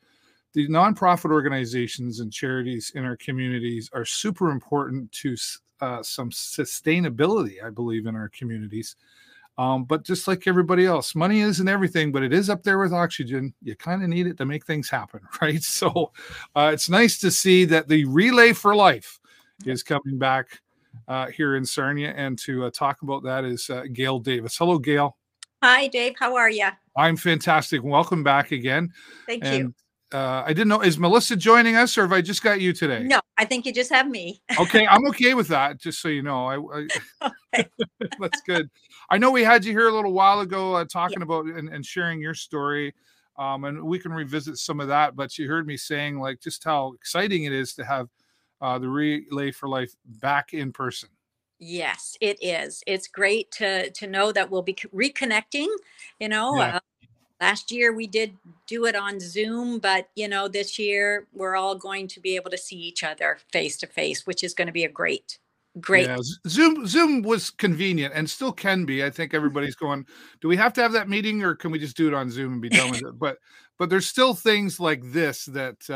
the 0.58 0.68
nonprofit 0.70 1.32
organizations 1.32 2.20
and 2.20 2.34
charities 2.34 2.92
in 2.96 3.06
our 3.06 3.16
communities 3.16 3.92
are 3.94 4.04
super 4.04 4.50
important 4.50 5.12
to 5.12 5.36
uh, 5.82 6.02
some 6.02 6.32
sustainability, 6.32 7.64
I 7.64 7.70
believe, 7.70 8.08
in 8.08 8.16
our 8.16 8.30
communities. 8.30 8.96
Um, 9.60 9.84
but 9.84 10.04
just 10.04 10.28
like 10.28 10.48
everybody 10.48 10.88
else, 10.88 11.14
money 11.14 11.42
isn't 11.42 11.68
everything, 11.68 12.12
but 12.12 12.24
it 12.24 12.34
is 12.34 12.50
up 12.50 12.64
there 12.64 12.80
with 12.80 12.92
oxygen. 12.92 13.54
You 13.62 13.76
kind 13.76 14.02
of 14.02 14.10
need 14.10 14.26
it 14.26 14.36
to 14.40 14.46
make 14.46 14.66
things 14.66 14.90
happen, 14.90 15.20
right? 15.44 15.62
So 15.62 16.12
uh, 16.56 16.72
it's 16.74 16.90
nice 16.90 17.20
to 17.20 17.30
see 17.30 17.64
that 17.66 17.88
the 17.88 18.06
Relay 18.06 18.52
for 18.54 18.76
Life 18.76 19.20
is 19.64 19.84
coming 19.84 20.18
back 20.18 20.60
uh, 21.08 21.28
here 21.28 21.56
in 21.56 21.68
Sarnia. 21.68 22.16
And 22.18 22.36
to 22.40 22.66
uh, 22.66 22.72
talk 22.72 23.04
about 23.04 23.22
that 23.26 23.46
is 23.46 23.70
uh, 23.70 23.84
Gail 23.94 24.18
Davis. 24.18 24.58
Hello, 24.58 24.80
Gail. 24.80 25.18
Hi, 25.62 25.86
Dave. 25.86 26.16
How 26.18 26.36
are 26.36 26.50
you? 26.50 26.70
I'm 26.96 27.16
fantastic. 27.16 27.84
Welcome 27.84 28.24
back 28.24 28.52
again. 28.52 28.92
Thank 29.28 29.46
and 29.46 29.58
you 29.60 29.74
uh, 30.14 30.44
I 30.46 30.54
didn't 30.54 30.70
know. 30.70 30.82
Is 30.82 30.98
Melissa 30.98 31.36
joining 31.36 31.76
us, 31.76 31.98
or 31.98 32.02
have 32.02 32.14
I 32.14 32.22
just 32.22 32.42
got 32.42 32.62
you 32.62 32.72
today? 32.72 33.04
No, 33.04 33.20
I 33.38 33.44
think 33.44 33.66
you 33.66 33.74
just 33.74 33.92
have 33.92 34.08
me. 34.08 34.42
okay, 34.58 34.88
I'm 34.90 35.06
okay 35.08 35.34
with 35.34 35.50
that. 35.50 35.80
Just 35.80 36.02
so 36.02 36.08
you 36.08 36.22
know, 36.24 36.46
I, 36.46 36.88
I 37.54 37.66
that's 38.20 38.42
good. 38.46 38.70
I 39.10 39.18
know 39.18 39.32
we 39.32 39.44
had 39.44 39.66
you 39.66 39.74
here 39.74 39.90
a 39.90 39.94
little 39.94 40.14
while 40.14 40.40
ago 40.40 40.76
uh, 40.76 40.86
talking 40.86 41.20
yeah. 41.20 41.26
about 41.26 41.46
and, 41.46 41.70
and, 41.70 41.86
sharing 41.86 42.22
your 42.22 42.34
story, 42.34 42.94
um, 43.38 43.66
and 43.66 43.84
we 43.84 44.00
can 44.00 44.14
revisit 44.14 44.58
some 44.58 44.80
of 44.80 44.88
that. 44.88 45.16
But 45.16 45.38
you 45.38 45.48
heard 45.50 45.68
me 45.68 45.76
saying 45.76 46.20
like 46.20 46.40
just 46.40 46.64
how 46.64 46.94
exciting 46.94 47.44
it 47.44 47.52
is 47.52 47.74
to 47.74 47.84
have 47.84 48.08
uh, 48.62 48.80
the 48.80 48.88
Relay 48.88 49.52
for 49.52 49.68
Life 49.68 49.94
back 50.06 50.54
in 50.54 50.72
person. 50.72 51.10
Yes, 51.60 52.16
it 52.22 52.38
is. 52.42 52.82
It's 52.88 53.08
great 53.08 53.52
to 53.54 53.90
to 53.90 54.08
know 54.08 54.32
that 54.32 54.50
we'll 54.50 54.62
be 54.62 54.74
reconnecting. 54.74 55.68
You 56.20 56.30
know, 56.30 56.56
yeah. 56.56 56.80
Last 57.39 57.72
year 57.72 57.94
we 57.94 58.08
did 58.08 58.36
do 58.65 58.86
it 58.86 58.96
on 58.96 59.20
zoom 59.20 59.79
but 59.79 60.10
you 60.15 60.27
know 60.27 60.48
this 60.48 60.77
year 60.77 61.27
we're 61.34 61.56
all 61.56 61.75
going 61.75 62.08
to 62.08 62.20
be 62.20 62.36
able 62.36 62.50
to 62.50 62.58
see 62.58 62.75
each 62.75 63.03
other 63.03 63.38
face 63.51 63.77
to 63.77 63.88
face 63.88 64.25
which 64.25 64.44
is 64.44 64.53
going 64.53 64.67
to 64.67 64.74
be 64.74 64.84
a 64.84 64.89
great 64.89 65.39
great 65.79 66.08
yeah, 66.08 66.17
zoom 66.48 66.86
zoom 66.88 67.22
was 67.22 67.50
convenient 67.50 68.13
and 68.15 68.29
still 68.29 68.51
can 68.51 68.86
be. 68.86 69.03
I 69.03 69.10
think 69.10 69.34
everybody's 69.34 69.75
going 69.75 70.06
do 70.41 70.48
we 70.48 70.58
have 70.58 70.74
to 70.74 70.82
have 70.82 70.91
that 70.94 71.10
meeting 71.10 71.44
or 71.44 71.56
can 71.56 71.72
we 71.72 71.79
just 71.79 71.98
do 71.98 72.08
it 72.08 72.13
on 72.13 72.29
zoom 72.29 72.53
and 72.53 72.62
be 72.62 72.70
done 72.70 72.91
with 72.91 73.01
it? 73.01 73.20
But 73.20 73.38
but 73.77 73.89
there's 73.89 74.08
still 74.08 74.34
things 74.34 74.79
like 74.79 75.01
this 75.03 75.46
that 75.46 75.77
uh, 75.89 75.94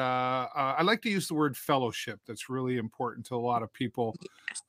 uh, 0.56 0.76
i 0.78 0.84
like 0.84 1.02
to 1.02 1.10
use 1.10 1.28
the 1.28 1.34
word 1.34 1.58
fellowship 1.58 2.20
that's 2.28 2.50
really 2.50 2.78
important 2.78 3.26
to 3.28 3.36
a 3.36 3.38
lot 3.38 3.64
of 3.64 3.74
people. 3.74 4.16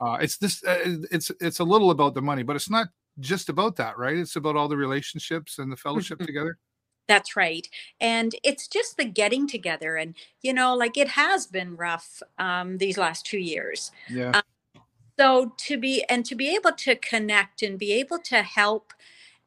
Uh, 0.00 0.18
it's 0.20 0.38
this 0.38 0.64
uh, 0.64 0.78
it's 1.10 1.30
it's 1.40 1.58
a 1.58 1.64
little 1.64 1.90
about 1.90 2.14
the 2.14 2.22
money 2.22 2.42
but 2.42 2.56
it's 2.56 2.70
not 2.70 2.88
just 3.20 3.48
about 3.48 3.76
that, 3.76 3.98
right? 3.98 4.16
It's 4.16 4.36
about 4.36 4.56
all 4.56 4.68
the 4.68 4.76
relationships 4.76 5.58
and 5.58 5.70
the 5.70 5.76
fellowship 5.76 6.18
mm-hmm. 6.18 6.26
together. 6.26 6.58
That's 7.08 7.36
right. 7.36 7.68
And 8.00 8.34
it's 8.44 8.68
just 8.68 8.96
the 8.96 9.04
getting 9.04 9.48
together. 9.48 9.96
And, 9.96 10.14
you 10.40 10.52
know, 10.52 10.74
like 10.74 10.96
it 10.96 11.08
has 11.08 11.46
been 11.46 11.76
rough 11.76 12.22
um, 12.38 12.78
these 12.78 12.96
last 12.96 13.26
two 13.26 13.38
years. 13.38 13.90
Yeah. 14.08 14.30
Um, 14.34 14.82
so 15.18 15.52
to 15.58 15.76
be, 15.76 16.04
and 16.08 16.24
to 16.24 16.34
be 16.34 16.54
able 16.54 16.72
to 16.72 16.94
connect 16.96 17.62
and 17.62 17.78
be 17.78 17.92
able 17.92 18.18
to 18.20 18.42
help 18.42 18.92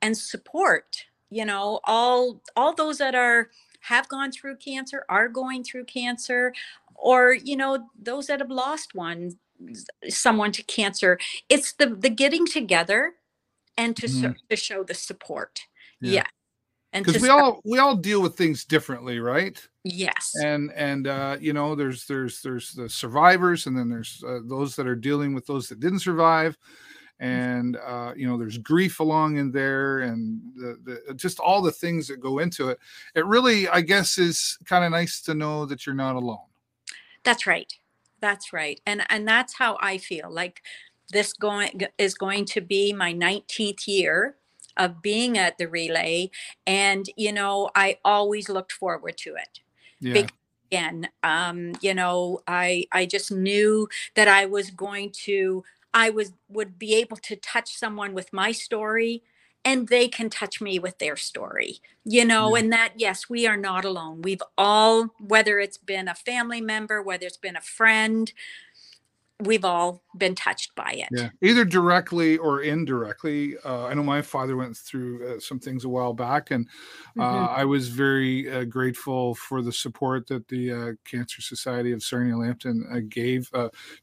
and 0.01 0.17
support, 0.17 1.05
you 1.29 1.45
know, 1.45 1.79
all, 1.85 2.41
all 2.55 2.75
those 2.75 2.97
that 2.97 3.15
are, 3.15 3.49
have 3.79 4.09
gone 4.09 4.31
through 4.31 4.57
cancer, 4.57 5.05
are 5.09 5.29
going 5.29 5.63
through 5.63 5.85
cancer, 5.85 6.53
or, 6.93 7.33
you 7.33 7.55
know, 7.55 7.87
those 7.97 8.27
that 8.27 8.41
have 8.41 8.51
lost 8.51 8.95
one, 8.95 9.37
someone 10.09 10.51
to 10.51 10.63
cancer. 10.63 11.17
It's 11.49 11.73
the, 11.73 11.87
the 11.87 12.09
getting 12.09 12.45
together 12.45 13.13
and 13.77 13.95
to, 13.97 14.07
mm. 14.07 14.35
to 14.49 14.55
show 14.55 14.83
the 14.83 14.93
support. 14.93 15.61
Yeah. 16.01 16.11
yeah. 16.11 16.25
And 16.93 17.05
because 17.05 17.21
we 17.21 17.27
all 17.27 17.59
we 17.65 17.77
all 17.77 17.97
deal 17.97 18.21
with 18.21 18.37
things 18.37 18.63
differently, 18.63 19.19
right? 19.19 19.61
Yes. 19.83 20.31
And 20.41 20.71
and 20.73 21.07
uh, 21.07 21.35
you 21.41 21.51
know, 21.51 21.75
there's 21.75 22.05
there's 22.05 22.41
there's 22.41 22.71
the 22.71 22.87
survivors, 22.87 23.67
and 23.67 23.77
then 23.77 23.89
there's 23.89 24.23
uh, 24.25 24.39
those 24.45 24.77
that 24.77 24.87
are 24.87 24.95
dealing 24.95 25.33
with 25.33 25.45
those 25.45 25.67
that 25.67 25.81
didn't 25.81 25.99
survive, 25.99 26.57
and 27.19 27.77
uh, 27.85 28.13
you 28.15 28.25
know, 28.25 28.37
there's 28.37 28.57
grief 28.57 29.01
along 29.01 29.35
in 29.37 29.51
there, 29.51 29.99
and 29.99 30.39
the, 30.55 31.01
the 31.07 31.13
just 31.15 31.39
all 31.41 31.61
the 31.61 31.71
things 31.71 32.07
that 32.07 32.21
go 32.21 32.39
into 32.39 32.69
it. 32.69 32.79
It 33.13 33.25
really, 33.25 33.67
I 33.67 33.81
guess, 33.81 34.17
is 34.17 34.57
kind 34.65 34.85
of 34.85 34.91
nice 34.91 35.19
to 35.23 35.33
know 35.33 35.65
that 35.65 35.85
you're 35.85 35.95
not 35.95 36.15
alone. 36.15 36.47
That's 37.23 37.45
right. 37.45 37.73
That's 38.21 38.53
right. 38.53 38.79
And 38.85 39.03
and 39.09 39.27
that's 39.27 39.53
how 39.53 39.77
I 39.81 39.97
feel. 39.97 40.31
Like 40.31 40.61
this 41.11 41.33
going 41.33 41.81
is 41.97 42.15
going 42.15 42.45
to 42.45 42.61
be 42.61 42.93
my 42.93 43.13
19th 43.13 43.87
year 43.87 44.35
of 44.77 45.01
being 45.01 45.37
at 45.37 45.57
the 45.57 45.67
relay 45.67 46.29
and 46.67 47.05
you 47.15 47.31
know 47.31 47.69
i 47.75 47.97
always 48.03 48.49
looked 48.49 48.71
forward 48.71 49.17
to 49.17 49.35
it 49.35 49.59
yeah. 49.99 50.13
because 50.13 50.31
again 50.71 51.07
um 51.23 51.73
you 51.81 51.93
know 51.93 52.39
i 52.47 52.85
i 52.91 53.05
just 53.05 53.31
knew 53.31 53.87
that 54.15 54.27
i 54.27 54.45
was 54.45 54.71
going 54.71 55.09
to 55.11 55.63
i 55.93 56.09
was 56.09 56.33
would 56.49 56.77
be 56.77 56.95
able 56.95 57.17
to 57.17 57.35
touch 57.35 57.75
someone 57.77 58.13
with 58.13 58.33
my 58.33 58.51
story 58.51 59.23
and 59.63 59.87
they 59.87 60.07
can 60.07 60.29
touch 60.29 60.61
me 60.61 60.77
with 60.79 60.97
their 60.97 61.15
story 61.15 61.79
you 62.03 62.25
know 62.25 62.55
yeah. 62.55 62.61
and 62.61 62.73
that 62.73 62.93
yes 62.97 63.29
we 63.29 63.47
are 63.47 63.57
not 63.57 63.85
alone 63.85 64.21
we've 64.21 64.43
all 64.57 65.13
whether 65.19 65.59
it's 65.59 65.77
been 65.77 66.07
a 66.07 66.15
family 66.15 66.61
member 66.61 67.01
whether 67.01 67.25
it's 67.25 67.37
been 67.37 67.55
a 67.55 67.61
friend 67.61 68.33
we've 69.41 69.65
all 69.65 70.01
been 70.17 70.33
touched 70.33 70.73
by 70.75 70.91
it. 70.91 71.09
Yeah, 71.11 71.29
either 71.41 71.65
directly 71.65 72.37
or 72.37 72.61
indirectly. 72.61 73.55
Uh, 73.65 73.85
I 73.85 73.93
know 73.93 74.03
my 74.03 74.21
father 74.21 74.55
went 74.55 74.77
through 74.77 75.27
uh, 75.35 75.39
some 75.39 75.59
things 75.59 75.83
a 75.83 75.89
while 75.89 76.13
back, 76.13 76.51
and 76.51 76.67
uh, 77.19 77.23
mm-hmm. 77.23 77.59
I 77.59 77.65
was 77.65 77.89
very 77.89 78.49
uh, 78.49 78.63
grateful 78.63 79.35
for 79.35 79.61
the 79.61 79.73
support 79.73 80.27
that 80.27 80.47
the 80.47 80.71
uh, 80.71 80.91
Cancer 81.03 81.41
Society 81.41 81.91
of 81.91 82.01
Sarnia 82.01 82.37
Lambton 82.37 82.87
uh, 82.91 82.99
gave, 83.09 83.51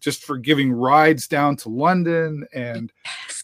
just 0.00 0.24
for 0.24 0.36
giving 0.36 0.72
rides 0.72 1.26
down 1.26 1.56
to 1.56 1.68
London 1.68 2.46
and 2.54 2.92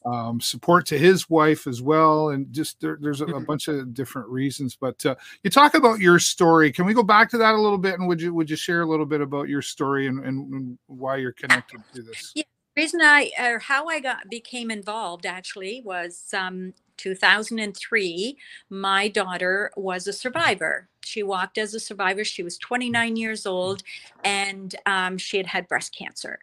um, 0.04 0.40
support 0.40 0.86
to 0.86 0.98
his 0.98 1.30
wife 1.30 1.66
as 1.66 1.80
well, 1.80 2.30
and 2.30 2.52
just 2.52 2.80
there, 2.80 2.98
there's 3.00 3.20
a, 3.20 3.24
a, 3.24 3.28
mm-hmm. 3.28 3.44
bunch 3.44 3.68
of 3.68 3.94
different 3.94 4.28
reasons. 4.28 4.76
But 4.76 5.02
you 5.42 5.50
talk 5.50 5.74
about 5.74 6.00
your 6.00 6.18
story. 6.18 6.70
Can 6.70 6.84
we 6.84 6.94
go 6.94 7.02
back 7.02 7.30
to 7.30 7.38
that 7.38 7.54
a 7.54 7.60
little 7.60 7.78
bit, 7.78 7.94
and 7.94 8.06
would 8.08 8.20
you 8.20 8.34
would 8.34 8.50
you 8.50 8.56
share 8.56 8.82
a 8.82 8.86
little 8.86 9.06
bit 9.06 9.22
about 9.22 9.48
your 9.48 9.62
story 9.62 10.06
and, 10.06 10.22
and 10.24 10.78
why 10.86 11.16
you're 11.16 11.32
connected? 11.32 11.77
Do 11.92 12.02
this? 12.02 12.32
Yeah, 12.34 12.44
reason 12.76 13.00
I 13.02 13.32
or 13.38 13.58
how 13.58 13.88
I 13.88 14.00
got 14.00 14.30
became 14.30 14.70
involved 14.70 15.26
actually 15.26 15.82
was 15.84 16.32
um, 16.32 16.74
2003. 16.96 18.36
My 18.70 19.08
daughter 19.08 19.72
was 19.76 20.06
a 20.06 20.12
survivor. 20.12 20.88
She 21.04 21.22
walked 21.22 21.58
as 21.58 21.74
a 21.74 21.80
survivor. 21.80 22.24
She 22.24 22.42
was 22.42 22.58
29 22.58 23.16
years 23.16 23.46
old, 23.46 23.82
and 24.24 24.74
um, 24.86 25.18
she 25.18 25.38
had 25.38 25.46
had 25.46 25.68
breast 25.68 25.94
cancer. 25.96 26.38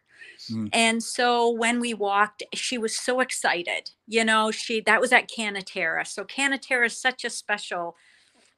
Mm. 0.51 0.69
And 0.73 1.03
so 1.03 1.49
when 1.49 1.79
we 1.79 1.93
walked, 1.93 2.43
she 2.53 2.77
was 2.77 2.95
so 2.95 3.19
excited. 3.19 3.91
You 4.07 4.25
know, 4.25 4.51
she 4.51 4.81
that 4.81 4.99
was 5.01 5.13
at 5.13 5.29
Canatara. 5.29 6.05
So 6.05 6.23
Canatara 6.25 6.87
is 6.87 6.97
such 6.97 7.23
a 7.23 7.29
special 7.29 7.95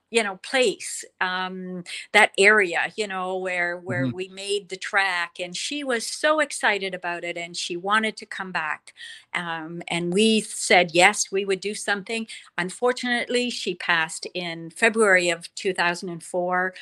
you 0.09 0.23
know 0.23 0.37
place 0.37 1.03
um 1.19 1.83
that 2.13 2.31
area 2.37 2.91
you 2.95 3.07
know 3.07 3.37
where 3.37 3.77
where 3.77 4.05
mm-hmm. 4.05 4.15
we 4.15 4.27
made 4.29 4.69
the 4.69 4.77
track 4.77 5.37
and 5.39 5.55
she 5.55 5.83
was 5.83 6.05
so 6.05 6.39
excited 6.39 6.93
about 6.93 7.23
it 7.23 7.37
and 7.37 7.57
she 7.57 7.75
wanted 7.75 8.15
to 8.15 8.25
come 8.25 8.51
back 8.51 8.93
um 9.33 9.81
and 9.87 10.13
we 10.13 10.41
said 10.41 10.91
yes 10.93 11.31
we 11.31 11.43
would 11.43 11.59
do 11.59 11.75
something 11.75 12.25
unfortunately 12.57 13.49
she 13.49 13.75
passed 13.75 14.25
in 14.33 14.69
february 14.69 15.29
of 15.29 15.53
2004 15.55 16.73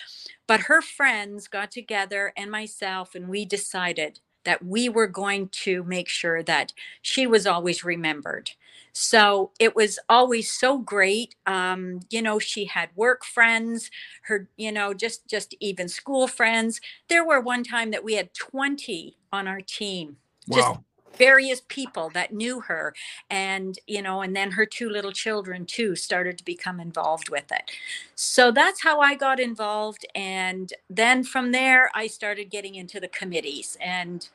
but 0.48 0.62
her 0.62 0.82
friends 0.82 1.48
got 1.48 1.72
together 1.72 2.32
and 2.38 2.52
myself 2.52 3.16
and 3.16 3.28
we 3.28 3.46
decided 3.46 4.20
that 4.46 4.66
we 4.66 4.90
were 4.90 5.08
going 5.08 5.50
to 5.50 5.84
make 5.84 6.08
sure 6.08 6.42
that 6.44 6.74
she 7.02 7.28
was 7.28 7.46
always 7.46 7.84
remembered 7.84 8.52
so 8.98 9.52
it 9.60 9.76
was 9.76 10.00
always 10.08 10.50
so 10.50 10.78
great. 10.78 11.36
Um, 11.46 12.00
you 12.10 12.22
know, 12.22 12.40
she 12.40 12.64
had 12.64 12.90
work 12.96 13.26
friends, 13.26 13.92
her, 14.24 14.48
you 14.56 14.72
know, 14.72 14.94
just 14.94 15.28
just 15.28 15.54
even 15.60 15.90
school 15.90 16.28
friends. 16.30 16.80
There 17.10 17.26
were 17.26 17.42
one 17.42 17.64
time 17.66 17.92
that 17.92 18.06
we 18.06 18.14
had 18.14 18.34
20 18.34 19.18
on 19.34 19.48
our 19.50 19.60
team. 19.60 20.18
Wow. 20.48 20.84
various 21.18 21.62
people 21.68 22.10
that 22.14 22.34
knew 22.34 22.60
her 22.62 22.94
and 23.30 23.80
you 23.88 24.02
know 24.02 24.22
and 24.22 24.36
then 24.36 24.52
her 24.52 24.66
two 24.66 24.90
little 24.90 25.12
children 25.12 25.66
too 25.66 25.96
started 25.96 26.38
to 26.38 26.46
become 26.46 26.80
involved 26.80 27.30
with 27.30 27.52
it 27.52 27.72
so 28.16 28.52
that's 28.52 28.84
how 28.84 29.00
i 29.00 29.16
got 29.16 29.40
involved 29.40 30.06
and 30.14 30.74
then 30.90 31.24
from 31.24 31.52
there 31.52 31.90
i 31.96 32.06
started 32.06 32.52
getting 32.52 32.76
into 32.76 33.00
the 33.00 33.08
committees 33.08 33.78
and 33.82 34.30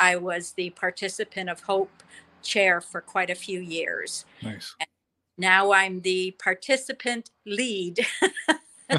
i 0.00 0.16
was 0.16 0.52
the 0.52 0.70
participant 0.70 1.48
of 1.50 1.60
hope 1.60 2.02
chair 2.42 2.80
for 2.80 3.00
quite 3.00 3.30
a 3.30 3.34
few 3.34 3.60
years 3.60 4.24
Nice. 4.42 4.74
now 5.38 5.72
i'm 5.72 6.00
the 6.00 6.34
participant 6.42 7.30
lead 7.46 7.98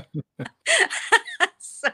so 1.57 1.89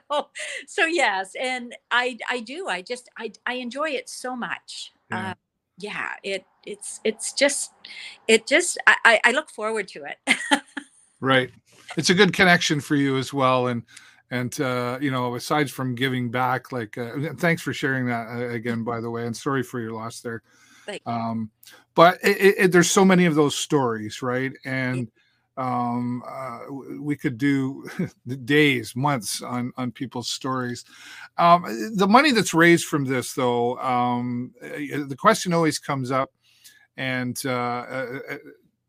so 0.67 0.85
yes 0.85 1.31
and 1.39 1.75
i 1.91 2.17
i 2.29 2.39
do 2.41 2.67
i 2.67 2.81
just 2.81 3.09
i 3.17 3.31
i 3.45 3.53
enjoy 3.53 3.89
it 3.89 4.09
so 4.09 4.35
much 4.35 4.91
Yeah. 5.09 5.29
uh, 5.29 5.33
yeah 5.79 6.09
it 6.23 6.45
it's 6.65 6.99
it's 7.03 7.33
just 7.33 7.71
it 8.27 8.45
just 8.47 8.77
I, 8.85 8.95
I 9.05 9.21
I 9.25 9.31
look 9.31 9.49
forward 9.49 9.87
to 9.89 10.03
it 10.05 10.17
Right. 11.19 11.49
It's 11.97 12.11
a 12.11 12.13
good 12.13 12.31
connection 12.31 12.79
for 12.79 12.95
you 12.95 13.17
as 13.17 13.33
well. 13.33 13.67
And, 13.67 13.81
and, 14.29 14.59
uh, 14.59 14.97
you 15.01 15.11
know, 15.11 15.35
aside 15.35 15.71
from 15.71 15.95
giving 15.95 16.29
back, 16.29 16.71
like, 16.71 16.97
uh, 16.97 17.33
thanks 17.37 17.61
for 17.61 17.73
sharing 17.73 18.07
that 18.07 18.27
uh, 18.27 18.49
again, 18.49 18.83
by 18.83 18.99
the 18.99 19.09
way, 19.09 19.25
and 19.25 19.35
sorry 19.35 19.63
for 19.63 19.79
your 19.79 19.93
loss 19.93 20.19
there. 20.21 20.43
You. 21.05 21.13
Um, 21.13 21.51
but 21.95 22.19
it, 22.23 22.55
it, 22.57 22.71
there's 22.71 22.91
so 22.91 23.05
many 23.05 23.25
of 23.25 23.35
those 23.35 23.55
stories, 23.55 24.21
right? 24.21 24.51
And, 24.65 25.09
um, 25.55 26.23
uh, 26.27 26.59
we 26.99 27.15
could 27.15 27.37
do 27.37 27.87
days, 28.45 28.95
months 28.95 29.41
on, 29.41 29.71
on 29.77 29.91
people's 29.91 30.29
stories. 30.29 30.85
Um, 31.37 31.63
the 31.95 32.07
money 32.07 32.31
that's 32.31 32.53
raised 32.53 32.85
from 32.85 33.05
this 33.05 33.33
though, 33.33 33.77
um, 33.79 34.53
uh, 34.63 35.07
the 35.07 35.17
question 35.17 35.53
always 35.53 35.79
comes 35.79 36.11
up 36.11 36.31
and, 36.95 37.39
uh, 37.45 37.49
uh, 37.49 38.19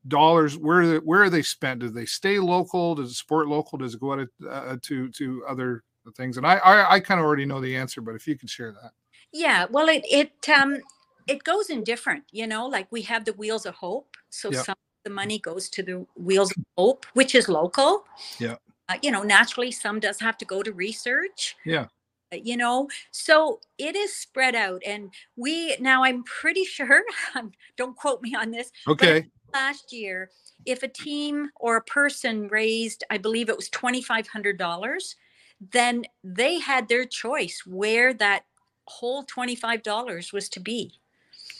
dollars 0.07 0.57
where 0.57 0.81
are 0.81 0.87
they, 0.87 0.97
where 0.99 1.23
are 1.23 1.31
they 1.31 1.43
spent 1.43 1.81
do 1.81 1.89
they 1.91 2.07
stay 2.07 2.39
local? 2.39 2.95
Does 2.95 3.11
it 3.11 3.15
support 3.15 3.49
local? 3.49 3.79
Does 3.79 3.95
it 3.95 4.01
go 4.01 4.13
out 4.13 4.29
uh, 4.49 4.77
to 4.83 5.09
to 5.11 5.45
other 5.49 5.83
things? 6.17 6.37
And 6.37 6.47
i 6.47 6.55
i, 6.57 6.95
I 6.95 7.01
kind 7.01 7.19
of 7.21 7.27
already 7.27 7.45
know 7.45 7.61
the 7.61 7.77
answer 7.77 8.01
but 8.01 8.15
if 8.15 8.27
you 8.27 8.39
could 8.39 8.49
share 8.51 8.73
that. 8.73 8.93
Yeah 9.33 9.67
well 9.71 9.89
it 9.89 10.05
it 10.11 10.33
um 10.49 10.79
it 11.27 11.43
goes 11.45 11.69
in 11.69 11.83
different 11.85 12.25
you 12.31 12.47
know 12.47 12.67
like 12.67 12.91
we 12.91 13.03
have 13.03 13.25
the 13.25 13.33
wheels 13.35 13.67
of 13.67 13.75
hope 13.75 14.17
so 14.31 14.51
Yeah. 14.51 14.63
some 14.63 14.73
of 14.73 15.05
the 15.05 15.11
money 15.11 15.39
goes 15.39 15.69
to 15.71 15.83
the 15.83 16.07
wheels 16.17 16.51
of 16.53 16.65
hope 16.77 17.05
which 17.15 17.35
is 17.35 17.49
local. 17.49 18.05
Yeah. 18.39 18.57
uh, 18.89 18.97
you 19.03 19.11
know 19.11 19.23
naturally 19.23 19.71
some 19.73 20.01
does 20.01 20.21
have 20.21 20.39
to 20.39 20.45
go 20.45 20.63
to 20.63 20.73
research. 20.73 21.57
Yeah. 21.67 21.87
Uh, 22.33 22.37
you 22.43 22.57
know 22.57 22.89
so 23.11 23.59
it 23.79 23.97
is 23.97 24.15
spread 24.15 24.55
out 24.55 24.83
and 24.87 25.11
we 25.37 25.75
now 25.81 26.05
i'm 26.05 26.23
pretty 26.25 26.65
sure 26.77 27.03
don't 27.77 27.97
quote 27.97 28.21
me 28.23 28.35
on 28.35 28.51
this 28.51 28.71
okay 28.87 29.27
last 29.53 29.93
year 29.93 30.31
if 30.67 30.83
a 30.83 30.89
team 30.89 31.51
or 31.57 31.77
a 31.77 31.83
person 31.83 32.49
raised 32.49 33.05
i 33.11 33.19
believe 33.19 33.49
it 33.49 33.57
was 33.57 33.69
$2500 33.71 35.15
then 35.73 36.05
they 36.23 36.59
had 36.59 36.89
their 36.89 37.05
choice 37.05 37.63
where 37.67 38.15
that 38.15 38.45
whole 38.89 39.25
$25 39.25 40.33
was 40.33 40.49
to 40.51 40.61
be. 40.61 40.93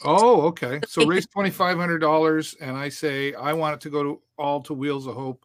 Oh 0.03 0.41
okay. 0.43 0.79
So 0.87 1.05
raise 1.05 1.27
$2500 1.27 2.55
and 2.61 2.77
i 2.77 2.89
say 2.89 3.33
i 3.33 3.53
want 3.53 3.75
it 3.75 3.81
to 3.81 3.89
go 3.89 4.03
to 4.03 4.21
all 4.37 4.61
to 4.61 4.73
wheels 4.73 5.07
of 5.07 5.15
hope. 5.15 5.43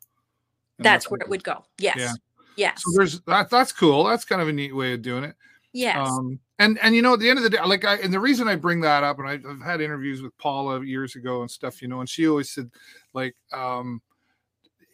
And 0.78 0.84
that's 0.84 1.10
where 1.10 1.20
it 1.20 1.28
would 1.28 1.44
go. 1.44 1.64
Yes. 1.78 1.96
Yeah. 1.98 2.12
yes. 2.56 2.82
so 2.82 2.90
there's 2.96 3.20
that 3.22 3.50
that's 3.50 3.72
cool. 3.72 4.04
That's 4.04 4.24
kind 4.24 4.40
of 4.40 4.48
a 4.48 4.52
neat 4.52 4.74
way 4.74 4.92
of 4.92 5.02
doing 5.02 5.24
it. 5.24 5.34
Yes. 5.72 5.96
Um, 6.08 6.38
and 6.58 6.78
and 6.82 6.94
you 6.94 7.02
know, 7.02 7.14
at 7.14 7.20
the 7.20 7.28
end 7.28 7.38
of 7.38 7.42
the 7.42 7.50
day, 7.50 7.58
like 7.64 7.84
I 7.84 7.96
and 7.96 8.12
the 8.12 8.20
reason 8.20 8.48
I 8.48 8.56
bring 8.56 8.80
that 8.82 9.02
up, 9.02 9.18
and 9.18 9.28
I, 9.28 9.38
I've 9.48 9.60
had 9.60 9.80
interviews 9.80 10.22
with 10.22 10.36
Paula 10.38 10.84
years 10.84 11.16
ago 11.16 11.40
and 11.40 11.50
stuff, 11.50 11.82
you 11.82 11.88
know, 11.88 12.00
and 12.00 12.08
she 12.08 12.28
always 12.28 12.50
said, 12.50 12.70
like, 13.12 13.34
um, 13.52 14.00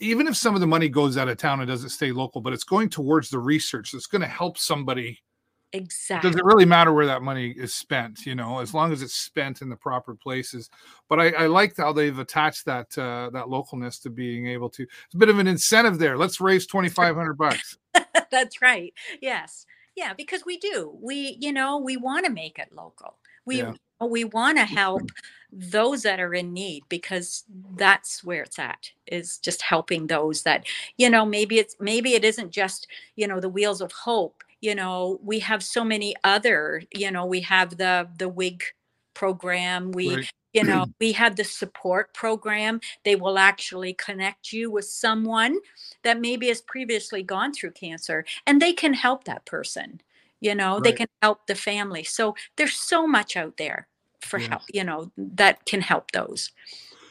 even 0.00 0.26
if 0.26 0.36
some 0.36 0.54
of 0.54 0.62
the 0.62 0.66
money 0.66 0.88
goes 0.88 1.18
out 1.18 1.28
of 1.28 1.36
town, 1.36 1.60
it 1.60 1.66
doesn't 1.66 1.90
stay 1.90 2.12
local, 2.12 2.40
but 2.40 2.54
it's 2.54 2.64
going 2.64 2.88
towards 2.88 3.28
the 3.28 3.38
research 3.38 3.92
that's 3.92 4.06
going 4.06 4.22
to 4.22 4.28
help 4.28 4.56
somebody. 4.56 5.20
exactly 5.74 6.30
Does 6.30 6.38
it 6.38 6.44
really 6.44 6.64
matter 6.64 6.94
where 6.94 7.04
that 7.04 7.20
money 7.20 7.50
is 7.50 7.74
spent? 7.74 8.24
You 8.24 8.34
know, 8.34 8.60
as 8.60 8.72
long 8.72 8.90
as 8.90 9.02
it's 9.02 9.14
spent 9.14 9.60
in 9.60 9.68
the 9.68 9.76
proper 9.76 10.14
places. 10.14 10.70
But 11.10 11.20
I, 11.20 11.28
I 11.30 11.46
liked 11.46 11.76
how 11.76 11.92
they've 11.92 12.18
attached 12.18 12.64
that 12.64 12.96
uh, 12.96 13.28
that 13.34 13.46
localness 13.46 14.00
to 14.02 14.10
being 14.10 14.46
able 14.46 14.70
to. 14.70 14.84
It's 14.84 15.14
a 15.14 15.18
bit 15.18 15.28
of 15.28 15.38
an 15.38 15.46
incentive 15.46 15.98
there. 15.98 16.16
Let's 16.16 16.40
raise 16.40 16.66
twenty 16.66 16.88
five 16.88 17.16
hundred 17.16 17.34
bucks. 17.34 17.76
that's 18.30 18.62
right 18.62 18.94
yes 19.20 19.66
yeah 20.00 20.14
because 20.14 20.44
we 20.46 20.56
do. 20.58 20.96
We 21.00 21.36
you 21.40 21.52
know 21.52 21.78
we 21.78 21.96
want 21.96 22.24
to 22.26 22.32
make 22.32 22.58
it 22.58 22.72
local. 22.72 23.18
We 23.44 23.58
Yeah. 23.58 23.74
we 24.00 24.24
want 24.24 24.56
to 24.58 24.64
help 24.64 25.02
mm-hmm. 25.02 25.70
those 25.70 26.02
that 26.04 26.20
are 26.20 26.34
in 26.34 26.52
need 26.52 26.82
because 26.88 27.44
that's 27.76 28.24
where 28.24 28.42
it's 28.44 28.58
at 28.58 28.90
is 29.06 29.38
just 29.38 29.60
helping 29.62 30.06
those 30.06 30.42
that 30.44 30.64
you 30.96 31.10
know 31.10 31.24
maybe 31.26 31.58
it's 31.58 31.76
maybe 31.80 32.14
it 32.14 32.24
isn't 32.24 32.50
just 32.50 32.86
you 33.16 33.26
know 33.28 33.40
the 33.40 33.48
wheels 33.56 33.80
of 33.82 33.92
hope. 33.92 34.42
You 34.60 34.74
know 34.74 35.20
we 35.22 35.38
have 35.40 35.62
so 35.62 35.84
many 35.84 36.14
other 36.24 36.82
you 36.94 37.10
know 37.10 37.26
we 37.26 37.40
have 37.42 37.76
the 37.76 38.08
the 38.18 38.28
wig 38.28 38.64
program 39.20 39.92
we 39.92 40.16
Right. 40.16 40.30
you 40.54 40.64
know 40.64 40.86
we 41.00 41.12
have 41.12 41.36
the 41.36 41.44
support 41.44 42.14
program 42.14 42.80
they 43.04 43.16
will 43.16 43.38
actually 43.38 43.92
connect 43.92 44.50
you 44.50 44.70
with 44.70 44.86
someone 44.86 45.58
that 46.04 46.20
maybe 46.20 46.48
has 46.48 46.62
previously 46.62 47.22
gone 47.22 47.52
through 47.52 47.72
cancer 47.72 48.24
and 48.46 48.62
they 48.62 48.72
can 48.72 48.94
help 48.94 49.24
that 49.24 49.44
person 49.44 50.00
you 50.40 50.54
know 50.54 50.80
they 50.80 50.92
can 50.92 51.06
help 51.20 51.46
the 51.46 51.54
family 51.54 52.02
so 52.02 52.34
there's 52.56 52.76
so 52.76 53.06
much 53.06 53.36
out 53.36 53.56
there 53.58 53.86
for 54.22 54.38
Yeah. 54.38 54.48
help 54.48 54.62
you 54.72 54.84
know 54.84 55.12
that 55.18 55.64
can 55.66 55.82
help 55.82 56.10
those 56.12 56.50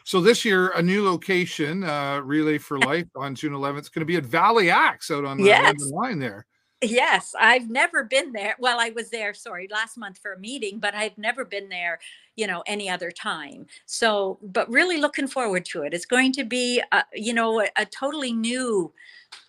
So 0.04 0.20
this 0.22 0.44
year, 0.44 0.70
a 0.74 0.82
new 0.82 1.06
location, 1.06 1.84
uh, 1.84 2.20
Relay 2.26 2.58
for 2.58 2.80
Life 2.92 3.06
on 3.16 3.36
June 3.36 3.54
11th, 3.54 3.82
is 3.82 3.90
going 3.90 4.02
to 4.02 4.06
be 4.14 4.18
at 4.18 4.26
Valley 4.26 4.72
Axe 4.72 5.12
out 5.12 5.24
on 5.26 5.38
the 5.38 5.46
Yes. 5.46 5.76
Line 5.94 6.18
there. 6.18 6.48
Yes 6.82 7.36
i've 7.40 7.70
never 7.70 8.04
been 8.04 8.32
there 8.32 8.56
well 8.60 8.80
i 8.80 8.90
was 8.92 9.10
there 9.10 9.34
sorry 9.34 9.68
last 9.70 9.98
month 9.98 10.18
for 10.18 10.34
a 10.34 10.40
meeting 10.40 10.80
but 10.80 10.96
i've 10.96 11.18
never 11.18 11.44
been 11.44 11.68
there 11.68 12.00
you 12.36 12.48
know 12.48 12.64
any 12.68 12.90
other 12.90 13.12
time 13.12 13.66
so 13.86 14.40
but 14.42 14.70
really 14.70 14.98
looking 14.98 15.28
forward 15.28 15.66
to 15.66 15.84
it 15.84 15.94
it's 15.94 16.06
going 16.06 16.32
to 16.32 16.44
be 16.44 16.82
a, 16.92 17.04
you 17.14 17.34
know 17.34 17.60
a, 17.62 17.68
a 17.76 17.86
totally 17.86 18.32
new 18.32 18.94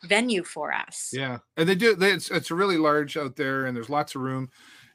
venue 0.05 0.43
for 0.43 0.73
us 0.73 1.11
Yeah, 1.13 1.39
and 1.57 1.69
they 1.69 1.75
do. 1.75 1.95
They, 1.95 2.13
it's 2.13 2.31
it's 2.31 2.51
really 2.51 2.77
large 2.77 3.17
out 3.17 3.37
there, 3.37 3.67
and 3.67 3.77
there's 3.77 3.91
lots 3.91 4.15
of 4.15 4.23
room. 4.23 4.51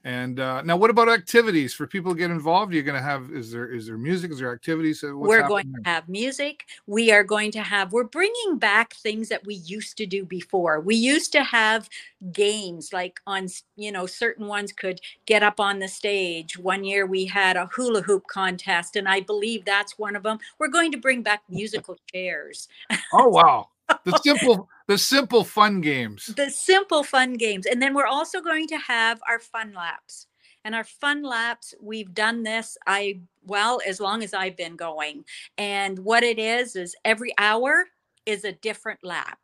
And 0.06 0.40
uh, 0.40 0.62
now, 0.62 0.78
what 0.78 0.92
about 0.92 1.10
activities? 1.10 1.74
For 1.74 1.88
people 1.88 2.12
to 2.12 2.18
get 2.18 2.30
involved? 2.30 2.72
You're 2.72 2.84
going 2.84 2.96
to 2.96 3.02
have 3.02 3.32
is 3.32 3.52
there 3.52 3.66
is 3.66 3.88
there 3.88 3.98
music? 3.98 4.32
Is 4.32 4.38
there 4.38 4.54
activities? 4.54 5.02
We're 5.02 5.48
going 5.48 5.74
to 5.74 5.90
have 5.90 6.08
music. 6.08 6.68
We 6.86 7.12
are 7.12 7.24
going 7.24 7.50
to 7.54 7.64
have 7.64 7.92
we're 7.92 8.04
bringing 8.04 8.60
back 8.60 8.94
things 8.94 9.30
that 9.30 9.44
we 9.48 9.56
used 9.56 9.98
to 9.98 10.06
do 10.06 10.24
before. 10.24 10.80
We 10.80 10.96
used 10.96 11.32
to 11.32 11.44
have 11.44 11.90
games 12.32 12.94
like 12.94 13.20
on 13.26 13.48
you 13.78 13.92
know 13.92 14.06
certain 14.06 14.46
ones 14.46 14.72
could 14.72 15.02
get 15.26 15.42
up 15.42 15.60
on 15.60 15.80
the 15.80 15.88
stage. 15.88 16.56
One 16.56 16.84
year 16.84 17.08
we 17.08 17.26
had 17.26 17.58
a 17.58 17.66
hula 17.74 18.04
hoop 18.04 18.28
contest 18.28 18.96
and 18.96 19.08
i 19.08 19.20
believe 19.20 19.66
that's 19.66 19.98
one 19.98 20.16
of 20.16 20.22
them 20.22 20.38
we're 20.60 20.68
going 20.68 20.92
to 20.92 21.00
bring 21.00 21.24
back 21.24 21.42
musical 21.50 21.98
chairs. 22.14 22.68
Oh 23.12 23.30
wow, 23.30 23.70
the 24.06 24.16
simple 24.24 24.70
the 24.88 24.98
simple 24.98 25.44
fun 25.44 25.82
games. 25.82 26.28
the 26.28 26.50
simple 26.50 27.04
fun 27.04 27.34
games 27.34 27.66
and 27.66 27.82
then 27.82 27.94
we're 27.94 28.06
also 28.06 28.42
going 28.42 28.68
to 28.68 28.78
have 28.78 29.20
our 29.28 29.40
fun 29.40 29.74
laps. 29.74 30.28
And 30.64 30.74
our 30.74 30.84
fun 30.84 31.22
laps 31.24 31.74
we've 31.82 32.14
done 32.14 32.44
this 32.44 32.78
i 32.88 33.20
well 33.44 33.82
as 33.86 34.00
long 34.00 34.24
as 34.24 34.34
i've 34.34 34.58
been 34.58 34.76
going. 34.76 35.26
And 35.58 36.00
what 36.00 36.24
it 36.24 36.40
is 36.40 36.76
is 36.76 36.96
every 37.06 37.34
hour 37.38 37.86
is 38.26 38.44
a 38.44 38.54
different 38.54 39.00
lap. 39.04 39.40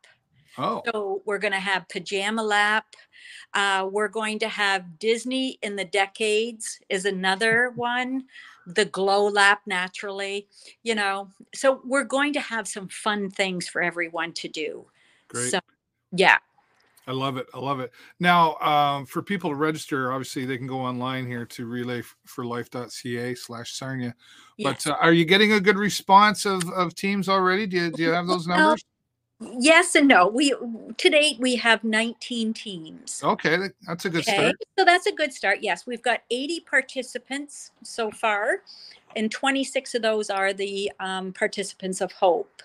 Oh, 0.58 0.82
so 0.84 1.22
we're 1.24 1.38
going 1.38 1.52
to 1.52 1.60
have 1.60 1.88
pajama 1.88 2.42
lap. 2.42 2.86
Uh, 3.54 3.88
we're 3.90 4.08
going 4.08 4.38
to 4.40 4.48
have 4.48 4.98
disney 4.98 5.58
in 5.62 5.76
the 5.76 5.84
decades 5.84 6.78
is 6.88 7.04
another 7.04 7.70
one 7.74 8.24
the 8.66 8.84
glow 8.84 9.26
lap 9.26 9.60
naturally 9.66 10.46
you 10.82 10.94
know. 10.94 11.28
So 11.54 11.80
we're 11.84 12.04
going 12.04 12.32
to 12.34 12.40
have 12.40 12.68
some 12.68 12.88
fun 12.88 13.30
things 13.30 13.68
for 13.68 13.82
everyone 13.82 14.32
to 14.34 14.48
do 14.48 14.86
great. 15.32 15.50
so 15.50 15.60
yeah 16.12 16.38
I 17.06 17.12
love 17.12 17.36
it. 17.36 17.46
I 17.52 17.58
love 17.58 17.80
it. 17.80 17.90
Now, 18.20 18.54
um, 18.58 19.06
for 19.06 19.22
people 19.22 19.50
to 19.50 19.56
register, 19.56 20.12
obviously 20.12 20.44
they 20.44 20.56
can 20.56 20.68
go 20.68 20.80
online 20.80 21.26
here 21.26 21.44
to 21.46 21.66
relayforlife.ca 21.66 23.34
slash 23.34 23.72
Sarnia. 23.74 24.14
yes. 24.56 24.84
But 24.84 24.92
uh, 24.92 24.96
are 25.00 25.12
you 25.12 25.24
getting 25.24 25.52
a 25.52 25.60
good 25.60 25.76
response 25.76 26.46
of, 26.46 26.68
of 26.70 26.94
teams 26.94 27.28
already? 27.28 27.66
Do 27.66 27.76
you, 27.76 27.90
do 27.90 28.02
you 28.02 28.10
have 28.10 28.28
those 28.28 28.46
numbers? 28.46 28.84
Yes 29.58 29.96
and 29.96 30.06
no. 30.06 30.28
We 30.28 30.50
to 30.50 31.10
date 31.10 31.40
we 31.40 31.56
have 31.56 31.82
19 31.82 32.54
teams. 32.54 33.20
Okay, 33.24 33.70
that's 33.88 34.04
a 34.04 34.10
good 34.10 34.20
Okay, 34.20 34.36
start. 34.36 34.54
so 34.78 34.84
that's 34.84 35.06
a 35.06 35.12
good 35.12 35.32
start. 35.32 35.58
Yes, 35.62 35.84
we've 35.84 36.02
got 36.02 36.20
80 36.30 36.60
participants 36.60 37.72
so 37.82 38.12
far, 38.12 38.62
and 39.16 39.32
26 39.32 39.96
of 39.96 40.02
those 40.02 40.30
are 40.30 40.52
the 40.52 40.92
um, 41.00 41.32
participants 41.32 42.00
of 42.00 42.12
Hope. 42.12 42.62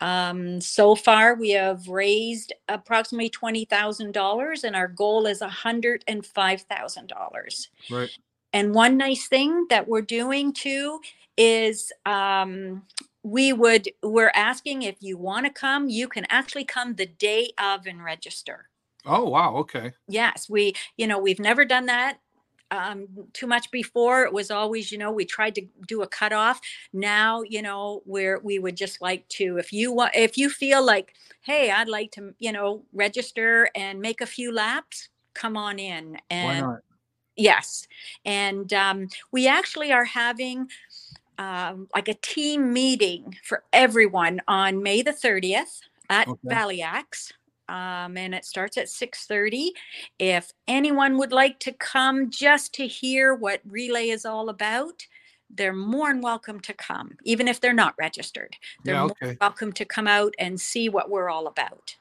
Um, 0.00 0.60
so 0.60 0.94
far, 0.94 1.34
we 1.34 1.50
have 1.50 1.88
raised 1.88 2.52
approximately 2.68 3.30
twenty 3.30 3.64
thousand 3.64 4.12
dollars, 4.12 4.64
and 4.64 4.74
our 4.76 4.88
goal 4.88 5.26
is 5.26 5.40
hundred 5.40 6.04
and 6.08 6.24
five 6.24 6.62
thousand 6.62 7.08
dollars. 7.08 7.70
Right. 7.90 8.10
And 8.52 8.74
one 8.74 8.96
nice 8.96 9.26
thing 9.26 9.66
that 9.70 9.88
we're 9.88 10.02
doing 10.02 10.52
too 10.52 11.00
is 11.36 11.92
um, 12.06 12.82
we 13.22 13.52
would 13.52 13.88
we're 14.02 14.32
asking 14.34 14.82
if 14.82 14.96
you 15.00 15.16
want 15.16 15.46
to 15.46 15.52
come, 15.52 15.88
you 15.88 16.08
can 16.08 16.26
actually 16.28 16.64
come 16.64 16.94
the 16.94 17.06
day 17.06 17.50
of 17.58 17.86
and 17.86 18.04
register. 18.04 18.68
Oh 19.06 19.28
wow, 19.28 19.56
okay. 19.56 19.92
Yes, 20.08 20.48
we 20.48 20.74
you 20.96 21.06
know 21.06 21.18
we've 21.18 21.40
never 21.40 21.64
done 21.64 21.86
that 21.86 22.18
um, 22.74 23.06
too 23.32 23.46
much 23.46 23.70
before. 23.70 24.24
It 24.24 24.32
was 24.32 24.50
always, 24.50 24.90
you 24.90 24.98
know, 24.98 25.10
we 25.10 25.24
tried 25.24 25.54
to 25.56 25.62
do 25.86 26.02
a 26.02 26.06
cutoff. 26.06 26.60
Now, 26.92 27.42
you 27.42 27.62
know, 27.62 28.02
where 28.04 28.38
we 28.40 28.58
would 28.58 28.76
just 28.76 29.00
like 29.00 29.26
to, 29.30 29.58
if 29.58 29.72
you 29.72 29.92
want, 29.92 30.12
if 30.14 30.36
you 30.36 30.50
feel 30.50 30.84
like, 30.84 31.14
hey, 31.42 31.70
I'd 31.70 31.88
like 31.88 32.10
to, 32.12 32.34
you 32.38 32.52
know, 32.52 32.82
register 32.92 33.68
and 33.74 34.00
make 34.00 34.20
a 34.20 34.26
few 34.26 34.52
laps, 34.52 35.08
come 35.34 35.56
on 35.56 35.78
in. 35.78 36.14
Why 36.14 36.18
And 36.30 36.60
not? 36.60 36.80
yes, 37.36 37.86
and 38.24 38.72
um, 38.72 39.08
we 39.32 39.46
actually 39.46 39.92
are 39.92 40.04
having 40.04 40.68
um, 41.38 41.88
like 41.94 42.08
a 42.08 42.14
team 42.14 42.72
meeting 42.72 43.36
for 43.42 43.64
everyone 43.72 44.40
on 44.46 44.82
May 44.82 45.02
the 45.02 45.12
30th 45.12 45.80
at 46.10 46.28
Okay. 46.28 46.38
Valley 46.44 46.82
Axe. 46.82 47.32
Um, 47.68 48.16
and 48.16 48.34
it 48.34 48.44
starts 48.44 48.76
at 48.76 48.88
6:30. 48.88 49.72
If 50.18 50.52
anyone 50.68 51.16
would 51.18 51.32
like 51.32 51.58
to 51.60 51.72
come 51.72 52.30
just 52.30 52.74
to 52.74 52.86
hear 52.86 53.34
what 53.34 53.60
relay 53.64 54.08
is 54.10 54.24
all 54.26 54.48
about, 54.48 55.06
they're 55.50 55.72
more 55.72 56.12
than 56.12 56.20
welcome 56.20 56.60
to 56.60 56.74
come, 56.74 57.16
even 57.24 57.48
if 57.48 57.60
they're 57.60 57.72
not 57.72 57.94
registered. 57.98 58.56
They're 58.84 58.94
Yeah, 58.94 59.02
more 59.02 59.16
okay. 59.22 59.38
welcome 59.40 59.72
to 59.74 59.84
come 59.84 60.06
out 60.06 60.34
and 60.38 60.60
see 60.60 60.88
what 60.88 61.10
we're 61.10 61.30
all 61.30 61.46
about. 61.46 61.96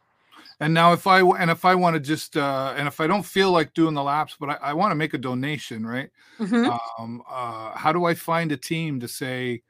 And 0.59 0.73
now 0.73 0.93
if 0.93 1.07
i 1.07 1.19
and 1.21 1.51
if 1.51 1.65
I 1.65 1.75
want 1.75 1.95
to 1.95 1.99
just 1.99 2.37
uh 2.37 2.73
and 2.77 2.87
if 2.87 2.99
I 2.99 3.07
don't 3.07 3.23
feel 3.25 3.51
like 3.51 3.73
doing 3.73 3.93
the 3.93 4.03
laps, 4.03 4.35
but 4.39 4.49
I, 4.49 4.53
I 4.69 4.73
want 4.73 4.91
to 4.91 4.95
make 4.95 5.13
a 5.13 5.17
donation, 5.17 5.85
right? 5.85 6.09
Mhm. 6.39 6.73
Um 6.97 7.23
uh 7.27 7.71
how 7.77 7.91
do 7.93 8.05
I 8.05 8.13
find 8.15 8.51
a 8.51 8.57
team 8.57 8.99
to 8.99 9.07
say 9.07 9.63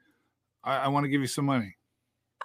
I, 0.64 0.76
I 0.78 0.88
want 0.88 1.04
to 1.04 1.08
give 1.08 1.20
you 1.20 1.26
some 1.26 1.46
money? 1.46 1.76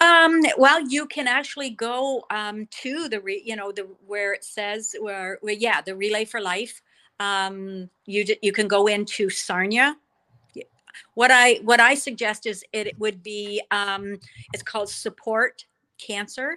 Um, 0.02 0.42
well, 0.58 0.82
you 0.88 1.08
can 1.08 1.28
actually 1.28 1.72
go 1.72 2.24
um, 2.30 2.68
to 2.82 3.10
the 3.10 3.20
re, 3.20 3.42
you 3.46 3.56
know 3.56 3.72
the 3.72 3.88
where 4.06 4.34
it 4.34 4.44
says 4.46 4.96
where, 5.00 5.40
where 5.42 5.54
yeah 5.54 5.82
the 5.82 5.96
Relay 5.96 6.26
for 6.26 6.42
Life. 6.42 6.82
Um, 7.20 7.90
you 8.06 8.24
ju- 8.24 8.38
you 8.42 8.54
can 8.54 8.68
go 8.68 8.88
into 8.88 9.30
Sarnia. 9.30 9.98
What 11.16 11.32
I 11.32 11.56
what 11.64 11.80
I 11.80 11.96
suggest 11.96 12.46
is 12.46 12.64
it 12.72 12.98
would 13.00 13.22
be 13.24 13.62
um, 13.72 14.20
it's 14.54 14.64
called 14.64 14.90
Support 14.90 15.66
Cancer 15.98 16.56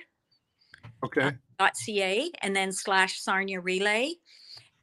Okay. 1.04 1.32
ca 1.58 2.30
and 2.42 2.56
then 2.56 2.72
slash 2.72 3.20
Sarnia 3.20 3.60
Relay. 3.60 4.14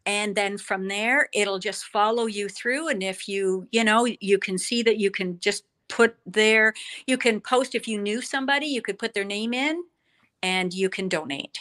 And 0.05 0.35
then 0.35 0.57
from 0.57 0.87
there, 0.87 1.29
it'll 1.33 1.59
just 1.59 1.85
follow 1.85 2.25
you 2.25 2.49
through. 2.49 2.89
And 2.89 3.03
if 3.03 3.27
you, 3.27 3.67
you 3.71 3.83
know, 3.83 4.07
you 4.19 4.39
can 4.39 4.57
see 4.57 4.81
that 4.83 4.97
you 4.97 5.11
can 5.11 5.39
just 5.39 5.65
put 5.89 6.15
their, 6.25 6.73
you 7.07 7.17
can 7.17 7.41
post 7.41 7.75
if 7.75 7.87
you 7.87 7.99
knew 8.01 8.21
somebody, 8.21 8.67
you 8.67 8.81
could 8.81 8.97
put 8.97 9.13
their 9.13 9.25
name 9.25 9.53
in 9.53 9.83
and 10.41 10.73
you 10.73 10.89
can 10.89 11.09
donate. 11.09 11.59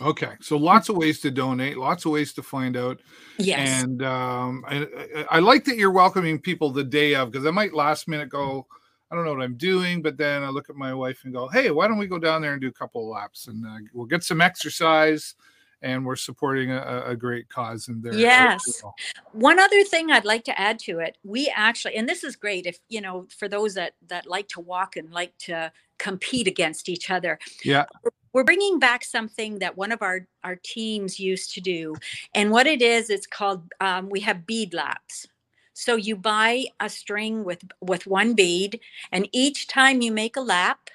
Okay. 0.00 0.32
So 0.40 0.56
lots 0.56 0.88
of 0.88 0.96
ways 0.96 1.20
to 1.20 1.30
donate, 1.30 1.76
lots 1.76 2.06
of 2.06 2.12
ways 2.12 2.32
to 2.32 2.42
find 2.42 2.76
out. 2.76 3.00
Yes. 3.38 3.84
And 3.84 4.02
um 4.02 4.64
I, 4.66 4.86
I- 5.30 5.38
like 5.40 5.64
that 5.66 5.76
you're 5.76 5.92
welcoming 5.92 6.38
people 6.40 6.70
the 6.70 6.84
day 6.84 7.14
of 7.14 7.30
because 7.30 7.46
I 7.46 7.50
might 7.50 7.74
last 7.74 8.08
minute 8.08 8.30
go, 8.30 8.66
I 9.10 9.14
don't 9.14 9.24
know 9.24 9.34
what 9.34 9.42
I'm 9.42 9.56
doing, 9.56 10.00
but 10.02 10.16
then 10.16 10.42
I 10.42 10.48
look 10.48 10.70
at 10.70 10.76
my 10.76 10.94
wife 10.94 11.20
and 11.24 11.34
go, 11.34 11.48
Hey, 11.48 11.70
why 11.70 11.86
don't 11.86 11.98
we 11.98 12.06
go 12.06 12.18
down 12.18 12.40
there 12.40 12.52
and 12.52 12.60
do 12.62 12.68
a 12.68 12.72
couple 12.72 13.02
of 13.02 13.08
laps 13.08 13.46
and 13.46 13.64
uh, 13.66 13.76
we'll 13.92 14.06
get 14.06 14.24
some 14.24 14.40
exercise 14.40 15.34
and 15.82 16.04
we're 16.04 16.16
supporting 16.16 16.70
a, 16.70 17.04
a- 17.06 17.16
great 17.16 17.48
cause 17.48 17.88
in 17.88 18.00
there. 18.02 18.14
Yes. 18.14 18.62
well. 18.82 18.94
One 19.32 19.58
other 19.58 19.82
thing 19.84 20.10
I'd 20.10 20.24
like 20.24 20.44
to 20.44 20.60
add 20.60 20.78
to 20.80 20.98
it, 20.98 21.16
we 21.24 21.52
actually, 21.54 21.96
and 21.96 22.08
this 22.08 22.24
is 22.24 22.36
great 22.36 22.66
if, 22.66 22.78
you 22.88 23.00
know, 23.00 23.26
for 23.36 23.48
those 23.48 23.74
that, 23.74 23.94
that 24.08 24.26
like 24.26 24.48
to 24.48 24.60
walk 24.60 24.96
and 24.96 25.10
like 25.10 25.36
to 25.38 25.72
compete 25.98 26.46
against 26.46 26.88
each 26.88 27.10
other. 27.10 27.38
Yeah. 27.64 27.86
We're 28.32 28.44
bringing 28.44 28.78
back 28.78 29.04
something 29.04 29.58
that 29.58 29.76
one 29.76 29.92
of 29.92 30.02
our, 30.02 30.26
our 30.44 30.56
teams 30.62 31.18
used 31.18 31.52
to 31.54 31.60
do. 31.60 31.96
And 32.34 32.50
what 32.50 32.66
it 32.66 32.80
is, 32.80 33.10
it's 33.10 33.26
called, 33.26 33.62
um, 33.80 34.08
we 34.08 34.20
have 34.20 34.46
bead 34.46 34.72
laps. 34.72 35.26
So 35.72 35.96
you 35.96 36.14
buy 36.14 36.66
a 36.78 36.88
string 36.88 37.44
with, 37.44 37.64
with 37.80 38.06
one 38.06 38.34
bead 38.34 38.80
and 39.12 39.28
each 39.32 39.66
time 39.66 40.02
you 40.02 40.12
make 40.12 40.36
a 40.36 40.42
lap, 40.42 40.90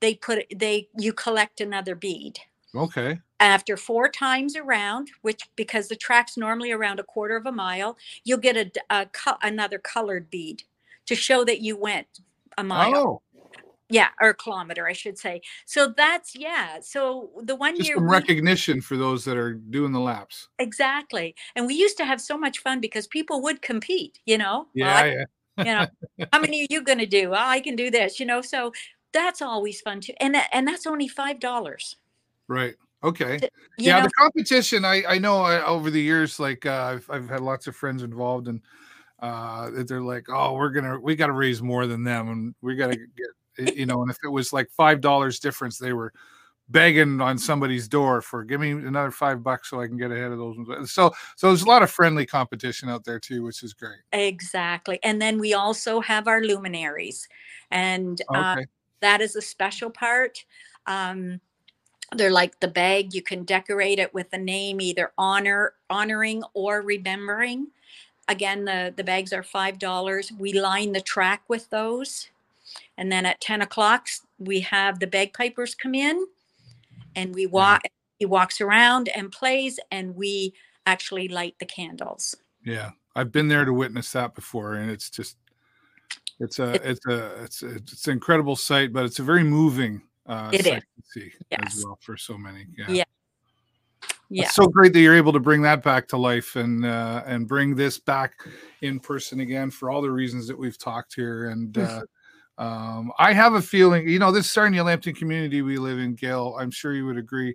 they 0.00 0.14
put, 0.14 0.44
they, 0.54 0.88
you 0.96 1.12
collect 1.12 1.60
another 1.60 1.94
bead 1.94 2.38
Okay. 2.74 3.20
after 3.40 3.76
four 3.76 4.08
times 4.08 4.56
around, 4.56 5.10
which 5.22 5.42
because 5.56 5.88
the 5.88 5.96
track's 5.96 6.36
normally 6.36 6.72
around 6.72 6.98
a 7.00 7.04
quarter 7.04 7.36
of 7.36 7.46
a 7.46 7.52
mile, 7.52 7.96
you'll 8.24 8.38
get 8.38 8.78
a 8.90 9.06
co- 9.12 9.36
another 9.42 9.78
colored 9.78 10.30
bead 10.30 10.62
to 11.06 11.14
show 11.14 11.44
that 11.44 11.60
you 11.60 11.76
went 11.76 12.06
a 12.58 12.64
mile. 12.64 12.96
Oh, 12.96 13.22
Yeah, 13.90 14.08
or 14.20 14.30
a 14.30 14.34
kilometer, 14.34 14.86
I 14.88 14.94
should 14.94 15.18
say. 15.18 15.42
So 15.66 15.92
that's 15.96 16.34
yeah. 16.34 16.80
So 16.80 17.30
the 17.42 17.54
one 17.54 17.76
just 17.76 17.88
year 17.88 17.96
some 17.98 18.04
we- 18.06 18.10
recognition 18.12 18.80
for 18.80 18.96
those 18.96 19.24
that 19.26 19.36
are 19.36 19.52
doing 19.52 19.92
the 19.92 20.00
laps. 20.00 20.48
exactly, 20.58 21.34
and 21.54 21.66
we 21.66 21.74
used 21.74 21.96
to 21.98 22.04
have 22.04 22.20
so 22.20 22.36
much 22.38 22.58
fun 22.60 22.80
because 22.80 23.06
people 23.06 23.42
would 23.42 23.60
compete. 23.62 24.20
You 24.24 24.38
know, 24.38 24.68
Well, 24.74 24.88
Yeah. 24.88 24.96
I- 24.96 25.06
yeah. 25.06 25.24
you 25.58 25.64
know, 26.24 26.26
how 26.32 26.40
many 26.40 26.62
are 26.62 26.66
you 26.70 26.82
going 26.82 26.98
to 26.98 27.06
do? 27.06 27.30
Oh, 27.30 27.34
I 27.56 27.60
can 27.60 27.76
do 27.76 27.90
this. 27.90 28.18
You 28.18 28.26
know, 28.26 28.40
so 28.40 28.72
that's 29.12 29.42
always 29.42 29.80
fun 29.82 30.00
too, 30.00 30.14
and 30.18 30.34
and 30.52 30.66
that's 30.66 30.86
only 30.86 31.06
five 31.08 31.38
dollars. 31.38 31.96
Right. 32.48 32.74
Okay. 33.02 33.38
Yeah, 33.78 33.98
know, 33.98 34.04
the 34.04 34.10
competition. 34.10 34.84
I 34.84 35.04
I 35.06 35.18
know 35.18 35.44
uh, 35.44 35.62
over 35.66 35.90
the 35.90 36.00
years, 36.00 36.40
like 36.40 36.64
uh, 36.66 36.94
I've 36.94 37.10
I've 37.10 37.28
had 37.28 37.40
lots 37.40 37.66
of 37.66 37.76
friends 37.76 38.02
involved, 38.02 38.48
and 38.48 38.62
uh, 39.20 39.70
they're 39.86 40.00
like, 40.00 40.26
oh, 40.28 40.54
we're 40.54 40.70
gonna 40.70 40.98
we 40.98 41.14
got 41.14 41.26
to 41.26 41.32
raise 41.32 41.62
more 41.62 41.86
than 41.86 42.04
them, 42.04 42.28
and 42.28 42.54
we 42.62 42.76
got 42.76 42.92
to 42.92 42.96
get 43.58 43.76
you 43.76 43.86
know, 43.86 44.02
and 44.02 44.10
if 44.10 44.18
it 44.24 44.28
was 44.28 44.52
like 44.52 44.70
five 44.70 45.00
dollars 45.00 45.38
difference, 45.38 45.78
they 45.78 45.92
were 45.92 46.12
begging 46.70 47.20
on 47.20 47.36
somebody's 47.36 47.88
door 47.88 48.22
for 48.22 48.42
give 48.42 48.60
me 48.60 48.70
another 48.70 49.10
five 49.10 49.42
bucks 49.42 49.68
so 49.68 49.80
I 49.80 49.86
can 49.86 49.98
get 49.98 50.10
ahead 50.10 50.32
of 50.32 50.38
those 50.38 50.56
ones. 50.56 50.92
So 50.92 51.12
so 51.36 51.48
there's 51.48 51.62
a 51.62 51.68
lot 51.68 51.82
of 51.82 51.90
friendly 51.90 52.26
competition 52.26 52.88
out 52.88 53.04
there 53.04 53.20
too, 53.20 53.42
which 53.42 53.62
is 53.62 53.74
great. 53.74 53.98
Exactly. 54.12 54.98
And 55.02 55.20
then 55.20 55.38
we 55.38 55.52
also 55.54 56.00
have 56.00 56.26
our 56.26 56.40
luminaries. 56.40 57.28
And 57.70 58.20
uh, 58.34 58.56
that 59.00 59.20
is 59.20 59.36
a 59.36 59.42
special 59.42 59.90
part. 59.90 60.44
Um, 60.86 61.40
they're 62.14 62.30
like 62.30 62.60
the 62.60 62.68
bag. 62.68 63.14
You 63.14 63.22
can 63.22 63.44
decorate 63.44 63.98
it 63.98 64.14
with 64.14 64.30
the 64.30 64.38
name, 64.38 64.80
either 64.80 65.12
honor, 65.18 65.74
honoring, 65.90 66.42
or 66.54 66.82
remembering. 66.82 67.68
Again, 68.28 68.64
the 68.64 68.92
the 68.96 69.04
bags 69.04 69.32
are 69.32 69.42
five 69.42 69.78
dollars. 69.78 70.32
We 70.38 70.58
line 70.58 70.92
the 70.92 71.00
track 71.00 71.42
with 71.48 71.68
those, 71.70 72.28
and 72.96 73.12
then 73.12 73.26
at 73.26 73.40
ten 73.40 73.60
o'clock 73.62 74.08
we 74.38 74.60
have 74.60 74.98
the 74.98 75.06
bagpipers 75.06 75.74
come 75.74 75.94
in, 75.94 76.26
and 77.14 77.34
we 77.34 77.44
mm-hmm. 77.44 77.54
walk. 77.54 77.82
He 78.18 78.26
walks 78.26 78.60
around 78.60 79.08
and 79.08 79.30
plays, 79.30 79.78
and 79.90 80.16
we 80.16 80.54
actually 80.86 81.28
light 81.28 81.56
the 81.58 81.66
candles. 81.66 82.36
Yeah, 82.64 82.90
I've 83.14 83.32
been 83.32 83.48
there 83.48 83.64
to 83.64 83.72
witness 83.72 84.12
that 84.12 84.34
before, 84.34 84.74
and 84.74 84.90
it's 84.90 85.10
just 85.10 85.36
it's 86.40 86.58
a 86.58 86.74
It- 86.74 86.82
it's 86.84 87.06
a 87.06 87.42
it's 87.42 87.62
a, 87.62 87.74
it's 87.74 88.06
an 88.06 88.12
incredible 88.12 88.56
sight, 88.56 88.92
but 88.92 89.04
it's 89.04 89.18
a 89.18 89.22
very 89.22 89.44
moving 89.44 90.02
uh, 90.26 90.50
It 90.52 90.66
is. 90.66 90.82
see 91.12 91.32
Yes. 91.50 91.76
as 91.78 91.84
well 91.84 91.98
for 92.00 92.16
so 92.16 92.36
many. 92.38 92.66
Yeah. 92.76 92.86
Yeah. 92.88 93.04
Yeah. 94.30 94.44
It's 94.44 94.54
so 94.54 94.66
great 94.66 94.92
that 94.94 95.00
you're 95.00 95.14
able 95.16 95.32
to 95.32 95.40
bring 95.40 95.62
that 95.62 95.82
back 95.82 96.08
to 96.08 96.16
life 96.16 96.56
and 96.56 96.84
uh, 96.84 97.22
and 97.26 97.46
bring 97.46 97.74
this 97.76 97.98
back 97.98 98.32
in 98.80 98.98
person 98.98 99.40
again 99.40 99.70
for 99.70 99.90
all 99.90 100.00
the 100.02 100.10
reasons 100.10 100.48
that 100.48 100.58
we've 100.58 100.78
talked 100.78 101.14
here. 101.14 101.50
And 101.50 101.76
uh, 101.78 102.02
um, 102.58 103.12
I 103.18 103.32
have 103.32 103.54
a 103.54 103.62
feeling, 103.62 104.08
you 104.08 104.18
know, 104.18 104.32
this 104.32 104.50
Sarnia 104.50 104.82
Lambton 104.82 105.14
community 105.14 105.62
we 105.62 105.76
live 105.76 105.98
in, 105.98 106.14
Gail. 106.14 106.56
I'm 106.58 106.70
sure 106.70 106.94
you 106.94 107.04
would 107.06 107.18
agree. 107.18 107.54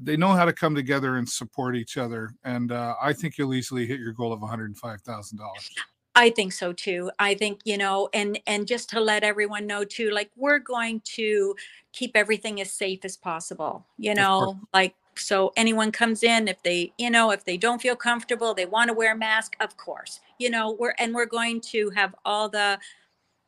They 0.00 0.16
know 0.16 0.28
how 0.32 0.44
to 0.44 0.52
come 0.52 0.74
together 0.74 1.16
and 1.16 1.28
support 1.28 1.76
each 1.76 1.96
other, 1.98 2.34
and 2.44 2.72
uh, 2.72 2.94
I 3.02 3.12
think 3.12 3.36
you'll 3.36 3.52
easily 3.54 3.84
hit 3.86 4.00
your 4.00 4.12
goal 4.12 4.32
of 4.32 4.40
105 4.40 5.00
thousand 5.02 5.38
dollars. 5.38 5.70
I 6.14 6.30
think 6.30 6.52
so 6.52 6.72
too. 6.72 7.10
I 7.18 7.34
think, 7.34 7.60
you 7.64 7.78
know, 7.78 8.08
and 8.12 8.38
and 8.46 8.66
just 8.66 8.90
to 8.90 9.00
let 9.00 9.24
everyone 9.24 9.66
know 9.66 9.84
too, 9.84 10.10
like 10.10 10.30
we're 10.36 10.58
going 10.58 11.00
to 11.16 11.54
keep 11.92 12.16
everything 12.16 12.60
as 12.60 12.70
safe 12.70 13.04
as 13.04 13.16
possible. 13.16 13.86
You 13.96 14.14
know, 14.14 14.60
like 14.74 14.94
so 15.16 15.52
anyone 15.56 15.90
comes 15.90 16.22
in 16.22 16.48
if 16.48 16.62
they, 16.62 16.92
you 16.98 17.10
know, 17.10 17.30
if 17.30 17.44
they 17.44 17.56
don't 17.56 17.80
feel 17.80 17.96
comfortable, 17.96 18.52
they 18.54 18.66
want 18.66 18.88
to 18.88 18.94
wear 18.94 19.12
a 19.14 19.16
mask, 19.16 19.56
of 19.60 19.76
course. 19.76 20.20
You 20.38 20.50
know, 20.50 20.76
we're 20.78 20.94
and 20.98 21.14
we're 21.14 21.26
going 21.26 21.60
to 21.72 21.90
have 21.90 22.14
all 22.24 22.48
the 22.48 22.78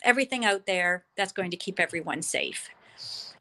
everything 0.02 0.44
out 0.44 0.66
there 0.66 1.04
that's 1.16 1.32
going 1.32 1.50
to 1.50 1.56
keep 1.56 1.78
everyone 1.78 2.22
safe. 2.22 2.70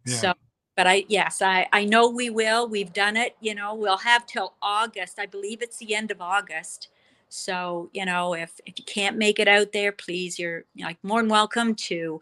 Yeah. 0.06 0.16
So 0.16 0.34
but 0.76 0.88
I 0.88 1.06
yes, 1.08 1.42
I 1.42 1.68
I 1.72 1.86
know 1.86 2.10
we 2.10 2.30
will. 2.30 2.68
We've 2.68 2.92
done 2.92 3.16
it, 3.16 3.36
you 3.40 3.56
know, 3.56 3.74
we'll 3.74 3.98
have 3.98 4.26
till 4.26 4.56
August. 4.62 5.18
I 5.18 5.28
believe 5.28 5.62
it's 5.62 5.78
the 5.78 5.96
end 5.96 6.12
of 6.12 6.20
August. 6.20 6.90
So, 7.36 7.90
you 7.94 8.06
know, 8.06 8.36
if 8.36 8.62
if 8.68 8.78
you 8.78 8.86
can't 8.86 9.18
make 9.18 9.40
it 9.40 9.48
out 9.48 9.72
there, 9.72 9.92
please, 9.92 10.38
you're 10.38 10.66
like 10.80 11.04
more 11.04 11.20
than 11.20 11.30
welcome 11.30 11.74
to 11.90 12.22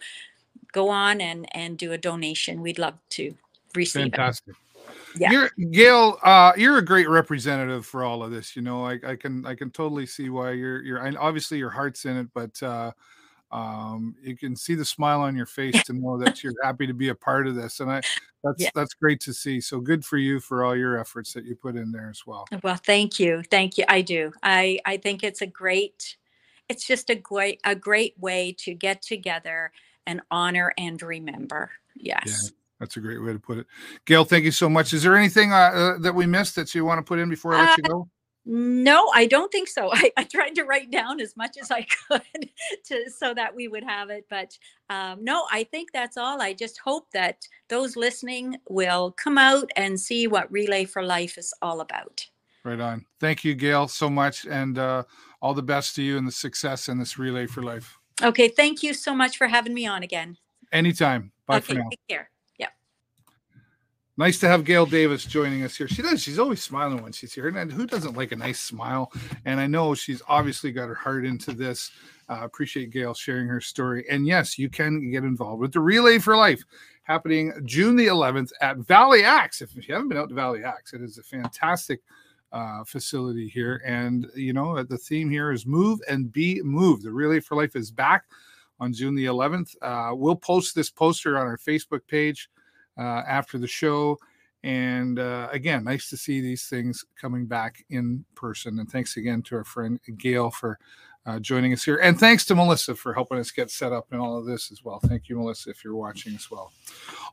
go 0.72 0.88
on 0.88 1.20
and 1.20 1.46
and 1.54 1.78
do 1.78 1.92
a 1.92 1.98
donation. 1.98 2.62
We'd 2.62 2.80
love 2.80 2.94
to 3.10 3.36
receive 3.76 4.06
it. 4.06 4.16
Fantastic. 4.16 4.56
Yeah. 5.18 5.32
You're 5.32 5.52
Gail. 5.72 6.18
Uh, 6.24 6.54
you're 6.56 6.78
a 6.78 6.86
great 6.86 7.10
representative 7.10 7.86
for 7.86 8.06
all 8.06 8.24
of 8.24 8.32
this. 8.32 8.56
You 8.56 8.62
know, 8.62 8.86
I, 8.86 9.00
I 9.06 9.18
can 9.18 9.46
I 9.46 9.54
can 9.54 9.70
totally 9.70 10.06
see 10.06 10.30
why 10.30 10.52
you're 10.52 10.82
you're 10.82 11.00
and 11.00 11.18
obviously 11.18 11.58
your 11.58 11.72
heart's 11.72 12.06
in 12.06 12.16
it, 12.16 12.28
but 12.34 12.64
uh, 12.64 12.94
um, 13.52 14.16
you 14.24 14.36
can 14.38 14.56
see 14.56 14.76
the 14.76 14.86
smile 14.86 15.22
on 15.22 15.36
your 15.36 15.46
face 15.46 15.84
to 15.84 15.94
know 15.94 16.18
that 16.18 16.44
you're 16.44 16.54
happy 16.64 16.88
to 16.88 16.94
be 16.94 17.10
a 17.10 17.16
part 17.16 17.48
of 17.48 17.56
this, 17.56 17.80
and 17.80 17.92
I 17.92 18.02
that's 18.44 18.62
Yeah. 18.64 18.70
that's 18.74 18.94
great 18.94 19.20
to 19.22 19.34
see. 19.34 19.60
So 19.62 19.80
good 19.80 20.04
for 20.06 20.18
you 20.18 20.40
for 20.40 20.64
all 20.64 20.76
your 20.76 20.98
efforts 21.00 21.34
that 21.34 21.46
you 21.46 21.56
put 21.56 21.76
in 21.76 21.92
there 21.92 22.10
as 22.10 22.26
well. 22.26 22.48
Well, 22.64 22.76
thank 22.78 23.20
you. 23.20 23.44
Thank 23.50 23.78
you. 23.78 23.86
I 23.88 24.02
do. 24.02 24.32
I 24.44 24.80
I 24.86 24.98
think 24.98 25.24
it's 25.24 25.42
a 25.42 25.48
great 25.48 26.18
it's 26.70 26.86
just 26.88 27.10
a 27.10 27.16
great 27.16 27.60
a 27.66 27.76
great 27.76 28.16
way 28.20 28.56
to 28.60 28.74
get 28.74 29.02
together 29.02 29.72
and 30.08 30.22
honor 30.32 30.74
and 30.78 31.02
remember. 31.02 31.72
Yes. 31.96 32.52
That's 32.80 32.98
a 32.98 33.00
great 33.00 33.22
way 33.22 33.34
to 33.34 33.38
put 33.40 33.60
it. 33.60 33.68
Gail, 34.06 34.24
thank 34.26 34.44
you 34.44 34.52
so 34.52 34.68
much. 34.68 34.92
Is 34.92 35.04
there 35.04 35.16
anything 35.16 35.52
uh, 35.54 35.56
uh, 35.56 35.98
that 36.00 36.16
we 36.16 36.26
missed 36.26 36.56
that 36.56 36.74
you 36.74 36.84
want 36.84 36.98
to 36.98 37.04
put 37.04 37.20
in 37.20 37.30
before 37.30 37.54
I 37.54 37.66
let 37.66 37.78
you 37.78 37.84
Uh, 37.86 37.90
go? 37.90 38.10
No, 38.46 39.10
I 39.14 39.28
don't 39.28 39.52
think 39.52 39.68
so. 39.68 39.90
I, 39.94 40.12
I 40.18 40.24
tried 40.24 40.56
to 40.56 40.64
write 40.64 40.92
down 40.92 41.20
as 41.20 41.36
much 41.38 41.58
as 41.62 41.72
I 41.72 41.86
could 42.08 42.50
to 42.86 43.10
so 43.10 43.34
that 43.34 43.56
we 43.56 43.68
would 43.68 43.84
have 43.84 44.10
it. 44.10 44.26
But 44.30 44.58
um, 44.90 45.24
no, 45.24 45.46
I 45.52 45.64
think 45.64 45.90
that's 45.92 46.18
all. 46.18 46.42
I 46.42 46.54
just 46.54 46.80
hope 46.80 47.08
that 47.14 47.48
those 47.70 47.96
listening 47.96 48.58
will 48.70 49.12
come 49.12 49.38
out 49.38 49.70
and 49.76 50.00
see 50.00 50.28
what 50.28 50.52
Relay 50.52 50.86
for 50.86 51.04
Life 51.04 51.38
is 51.38 51.54
all 51.62 51.82
about. 51.82 52.26
Right 52.64 52.80
on. 52.80 53.06
Thank 53.20 53.44
you, 53.44 53.56
Gail, 53.56 53.88
so 53.88 54.08
much, 54.08 54.46
and 54.46 54.78
uh, 54.78 55.04
all 55.42 55.56
the 55.56 55.64
best 55.64 55.96
to 55.96 56.04
you 56.04 56.18
and 56.18 56.28
the 56.28 56.32
success 56.32 56.90
in 56.90 57.00
this 57.00 57.18
relay 57.18 57.48
for 57.48 57.64
life. 57.64 57.98
Okay, 58.22 58.50
thank 58.50 58.84
you 58.84 58.94
so 58.94 59.16
much 59.16 59.38
for 59.38 59.48
having 59.48 59.74
me 59.74 59.88
on 59.88 60.04
again. 60.04 60.38
Anytime. 60.72 61.32
Bye 61.48 61.58
okay, 61.58 61.74
for 61.74 61.80
now. 61.80 61.90
take 61.90 62.00
care. 62.08 62.31
Nice 64.22 64.38
to 64.42 64.48
have 64.48 64.66
Gail 64.66 64.86
Davis 64.86 65.26
joining 65.26 65.64
us 65.64 65.76
here. 65.76 65.88
She 65.88 66.04
does. 66.04 66.22
She's 66.22 66.38
always 66.38 66.62
smiling 66.62 67.02
when 67.02 67.12
she's 67.12 67.34
here. 67.34 67.48
And 67.48 67.72
who 67.72 67.88
doesn't 67.88 68.16
like 68.16 68.32
a 68.32 68.36
nice 68.36 68.60
smile? 68.60 69.12
And 69.46 69.60
I 69.60 69.66
know 69.66 69.96
she's 69.96 70.22
obviously 70.28 70.72
got 70.72 70.90
her 70.90 70.94
heart 70.94 71.26
into 71.26 71.54
this. 71.54 71.90
Uh, 72.30 72.42
appreciate 72.44 72.92
Gail 72.92 73.16
sharing 73.16 73.48
her 73.48 73.60
story. 73.60 74.06
And 74.12 74.28
yes, 74.28 74.60
you 74.60 74.70
can 74.70 75.10
get 75.10 75.24
involved 75.24 75.60
with 75.60 75.74
the 75.74 75.80
Relay 75.80 76.20
for 76.20 76.38
Life 76.38 76.64
happening 77.02 77.52
June 77.66 77.96
the 77.96 78.06
11th 78.06 78.52
at 78.62 78.78
Valley 78.78 79.24
Axe. 79.24 79.64
If 79.64 79.76
you 79.76 79.92
haven't 79.92 80.10
been 80.10 80.20
out 80.20 80.30
to 80.30 80.36
Valley 80.36 80.64
Axe, 80.64 80.94
it 80.94 81.02
is 81.02 81.18
a 81.18 81.24
fantastic 81.24 82.02
uh, 82.52 82.84
facility 82.84 83.48
here. 83.48 83.82
And, 83.84 84.28
you 84.36 84.54
know, 84.54 84.84
the 84.84 85.00
theme 85.00 85.32
here 85.32 85.52
is 85.52 85.66
move 85.66 86.00
and 86.08 86.32
be 86.32 86.62
moved. 86.62 87.02
The 87.02 87.12
Relay 87.12 87.40
for 87.40 87.56
Life 87.56 87.76
is 87.76 87.90
back 87.90 88.26
on 88.80 88.94
June 88.94 89.16
the 89.16 89.26
11th. 89.26 89.76
Uh, 89.82 90.14
we'll 90.14 90.36
post 90.36 90.76
this 90.76 90.92
poster 90.92 91.40
on 91.40 91.48
our 91.48 91.58
Facebook 91.58 92.02
page 92.08 92.52
uh, 92.98 93.24
after 93.28 93.58
the 93.58 93.68
show. 93.68 94.18
And 94.64 95.18
uh, 95.18 95.48
again, 95.52 95.84
nice 95.84 96.10
to 96.12 96.18
see 96.18 96.40
these 96.40 96.68
things 96.68 97.04
coming 97.20 97.46
back 97.46 97.84
in 97.90 98.24
person. 98.36 98.80
And 98.80 98.90
thanks 98.90 99.18
again 99.18 99.42
to 99.44 99.56
our 99.56 99.64
friend 99.64 100.00
Gail 100.18 100.52
for 100.52 100.78
uh, 101.26 101.40
joining 101.40 101.72
us 101.72 101.84
here. 101.84 101.98
And 101.98 102.20
thanks 102.20 102.46
to 102.46 102.56
Melissa 102.56 102.96
for 102.96 103.14
helping 103.14 103.38
us 103.38 103.52
get 103.52 103.70
set 103.70 103.92
up 103.92 104.08
and 104.12 104.20
all 104.20 104.38
of 104.38 104.46
this 104.46 104.72
as 104.72 104.84
well. 104.84 105.00
Thank 105.00 105.30
you, 105.30 105.38
Melissa, 105.38 105.70
if 105.70 105.84
you're 105.84 105.96
watching 105.96 106.34
as 106.34 106.50
well. 106.50 106.72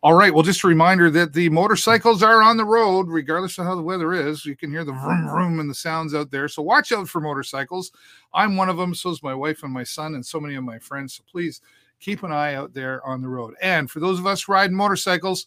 All 0.02 0.12
right. 0.12 0.32
Well, 0.32 0.42
just 0.42 0.62
a 0.64 0.68
reminder 0.68 1.10
that 1.10 1.32
the 1.32 1.48
motorcycles 1.48 2.22
are 2.22 2.42
on 2.42 2.58
the 2.58 2.64
road, 2.64 3.08
regardless 3.08 3.58
of 3.58 3.64
how 3.64 3.74
the 3.74 3.82
weather 3.82 4.12
is. 4.12 4.44
You 4.44 4.56
can 4.56 4.70
hear 4.70 4.84
the 4.84 4.92
vroom 4.92 5.28
vroom 5.28 5.60
and 5.60 5.70
the 5.70 5.74
sounds 5.74 6.14
out 6.14 6.30
there. 6.30 6.48
So 6.48 6.62
watch 6.62 6.92
out 6.92 7.08
for 7.08 7.20
motorcycles. 7.20 7.90
I'm 8.34 8.56
one 8.56 8.68
of 8.68 8.76
them. 8.76 8.94
So 8.94 9.10
is 9.10 9.22
my 9.22 9.34
wife 9.34 9.62
and 9.62 9.72
my 9.72 9.84
son, 9.84 10.14
and 10.14 10.24
so 10.24 10.38
many 10.38 10.54
of 10.54 10.64
my 10.64 10.78
friends. 10.78 11.14
So 11.14 11.24
please 11.30 11.62
keep 12.00 12.22
an 12.22 12.32
eye 12.32 12.54
out 12.54 12.74
there 12.74 13.04
on 13.06 13.22
the 13.22 13.28
road. 13.28 13.54
And 13.60 13.90
for 13.90 14.00
those 14.00 14.18
of 14.18 14.26
us 14.26 14.48
riding 14.48 14.76
motorcycles, 14.76 15.46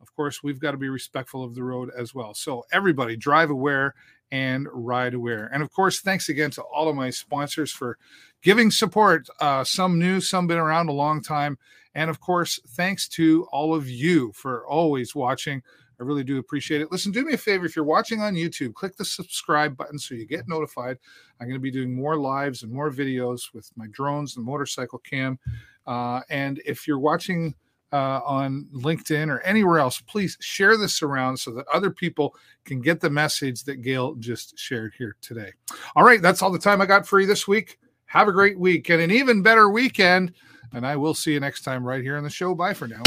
of 0.00 0.14
course, 0.14 0.42
we've 0.42 0.60
got 0.60 0.72
to 0.72 0.76
be 0.76 0.88
respectful 0.88 1.42
of 1.42 1.54
the 1.54 1.64
road 1.64 1.90
as 1.96 2.14
well. 2.14 2.34
So 2.34 2.64
everybody 2.72 3.16
drive 3.16 3.50
aware 3.50 3.94
and 4.30 4.68
ride 4.72 5.14
aware. 5.14 5.50
And 5.52 5.62
of 5.62 5.72
course, 5.72 6.00
thanks 6.00 6.28
again 6.28 6.50
to 6.52 6.62
all 6.62 6.88
of 6.88 6.96
my 6.96 7.10
sponsors 7.10 7.72
for 7.72 7.98
giving 8.42 8.70
support. 8.70 9.28
Uh, 9.40 9.64
some 9.64 9.98
new, 9.98 10.20
some 10.20 10.46
been 10.46 10.58
around 10.58 10.88
a 10.88 10.92
long 10.92 11.22
time. 11.22 11.58
And 11.94 12.10
of 12.10 12.20
course, 12.20 12.60
thanks 12.68 13.08
to 13.10 13.48
all 13.50 13.74
of 13.74 13.88
you 13.88 14.32
for 14.34 14.66
always 14.66 15.14
watching. 15.14 15.62
I 16.00 16.04
really 16.04 16.24
do 16.24 16.38
appreciate 16.38 16.80
it. 16.80 16.92
Listen, 16.92 17.10
do 17.10 17.24
me 17.24 17.34
a 17.34 17.38
favor 17.38 17.66
if 17.66 17.74
you're 17.74 17.84
watching 17.84 18.20
on 18.20 18.34
YouTube, 18.34 18.74
click 18.74 18.96
the 18.96 19.04
subscribe 19.04 19.76
button 19.76 19.98
so 19.98 20.14
you 20.14 20.26
get 20.26 20.48
notified. 20.48 20.96
I'm 21.40 21.48
going 21.48 21.58
to 21.58 21.62
be 21.62 21.70
doing 21.70 21.94
more 21.94 22.16
lives 22.16 22.62
and 22.62 22.72
more 22.72 22.90
videos 22.90 23.52
with 23.52 23.70
my 23.76 23.86
drones 23.90 24.36
and 24.36 24.44
motorcycle 24.44 25.00
cam. 25.00 25.38
Uh, 25.86 26.20
and 26.30 26.60
if 26.64 26.86
you're 26.86 26.98
watching 26.98 27.54
uh, 27.92 28.20
on 28.24 28.68
LinkedIn 28.72 29.28
or 29.28 29.40
anywhere 29.40 29.78
else, 29.78 30.00
please 30.02 30.36
share 30.40 30.76
this 30.76 31.02
around 31.02 31.36
so 31.36 31.50
that 31.52 31.66
other 31.72 31.90
people 31.90 32.34
can 32.64 32.80
get 32.80 33.00
the 33.00 33.10
message 33.10 33.64
that 33.64 33.82
Gail 33.82 34.14
just 34.16 34.58
shared 34.58 34.92
here 34.98 35.16
today. 35.20 35.52
All 35.96 36.04
right, 36.04 36.22
that's 36.22 36.42
all 36.42 36.50
the 36.50 36.58
time 36.58 36.80
I 36.80 36.86
got 36.86 37.06
for 37.06 37.20
you 37.20 37.26
this 37.26 37.48
week. 37.48 37.78
Have 38.06 38.28
a 38.28 38.32
great 38.32 38.58
week 38.58 38.88
and 38.90 39.00
an 39.02 39.10
even 39.10 39.42
better 39.42 39.68
weekend. 39.68 40.32
And 40.74 40.86
I 40.86 40.96
will 40.96 41.14
see 41.14 41.32
you 41.32 41.40
next 41.40 41.62
time 41.62 41.82
right 41.82 42.02
here 42.02 42.16
on 42.18 42.24
the 42.24 42.30
show. 42.30 42.54
Bye 42.54 42.74
for 42.74 42.86
now. 42.86 43.02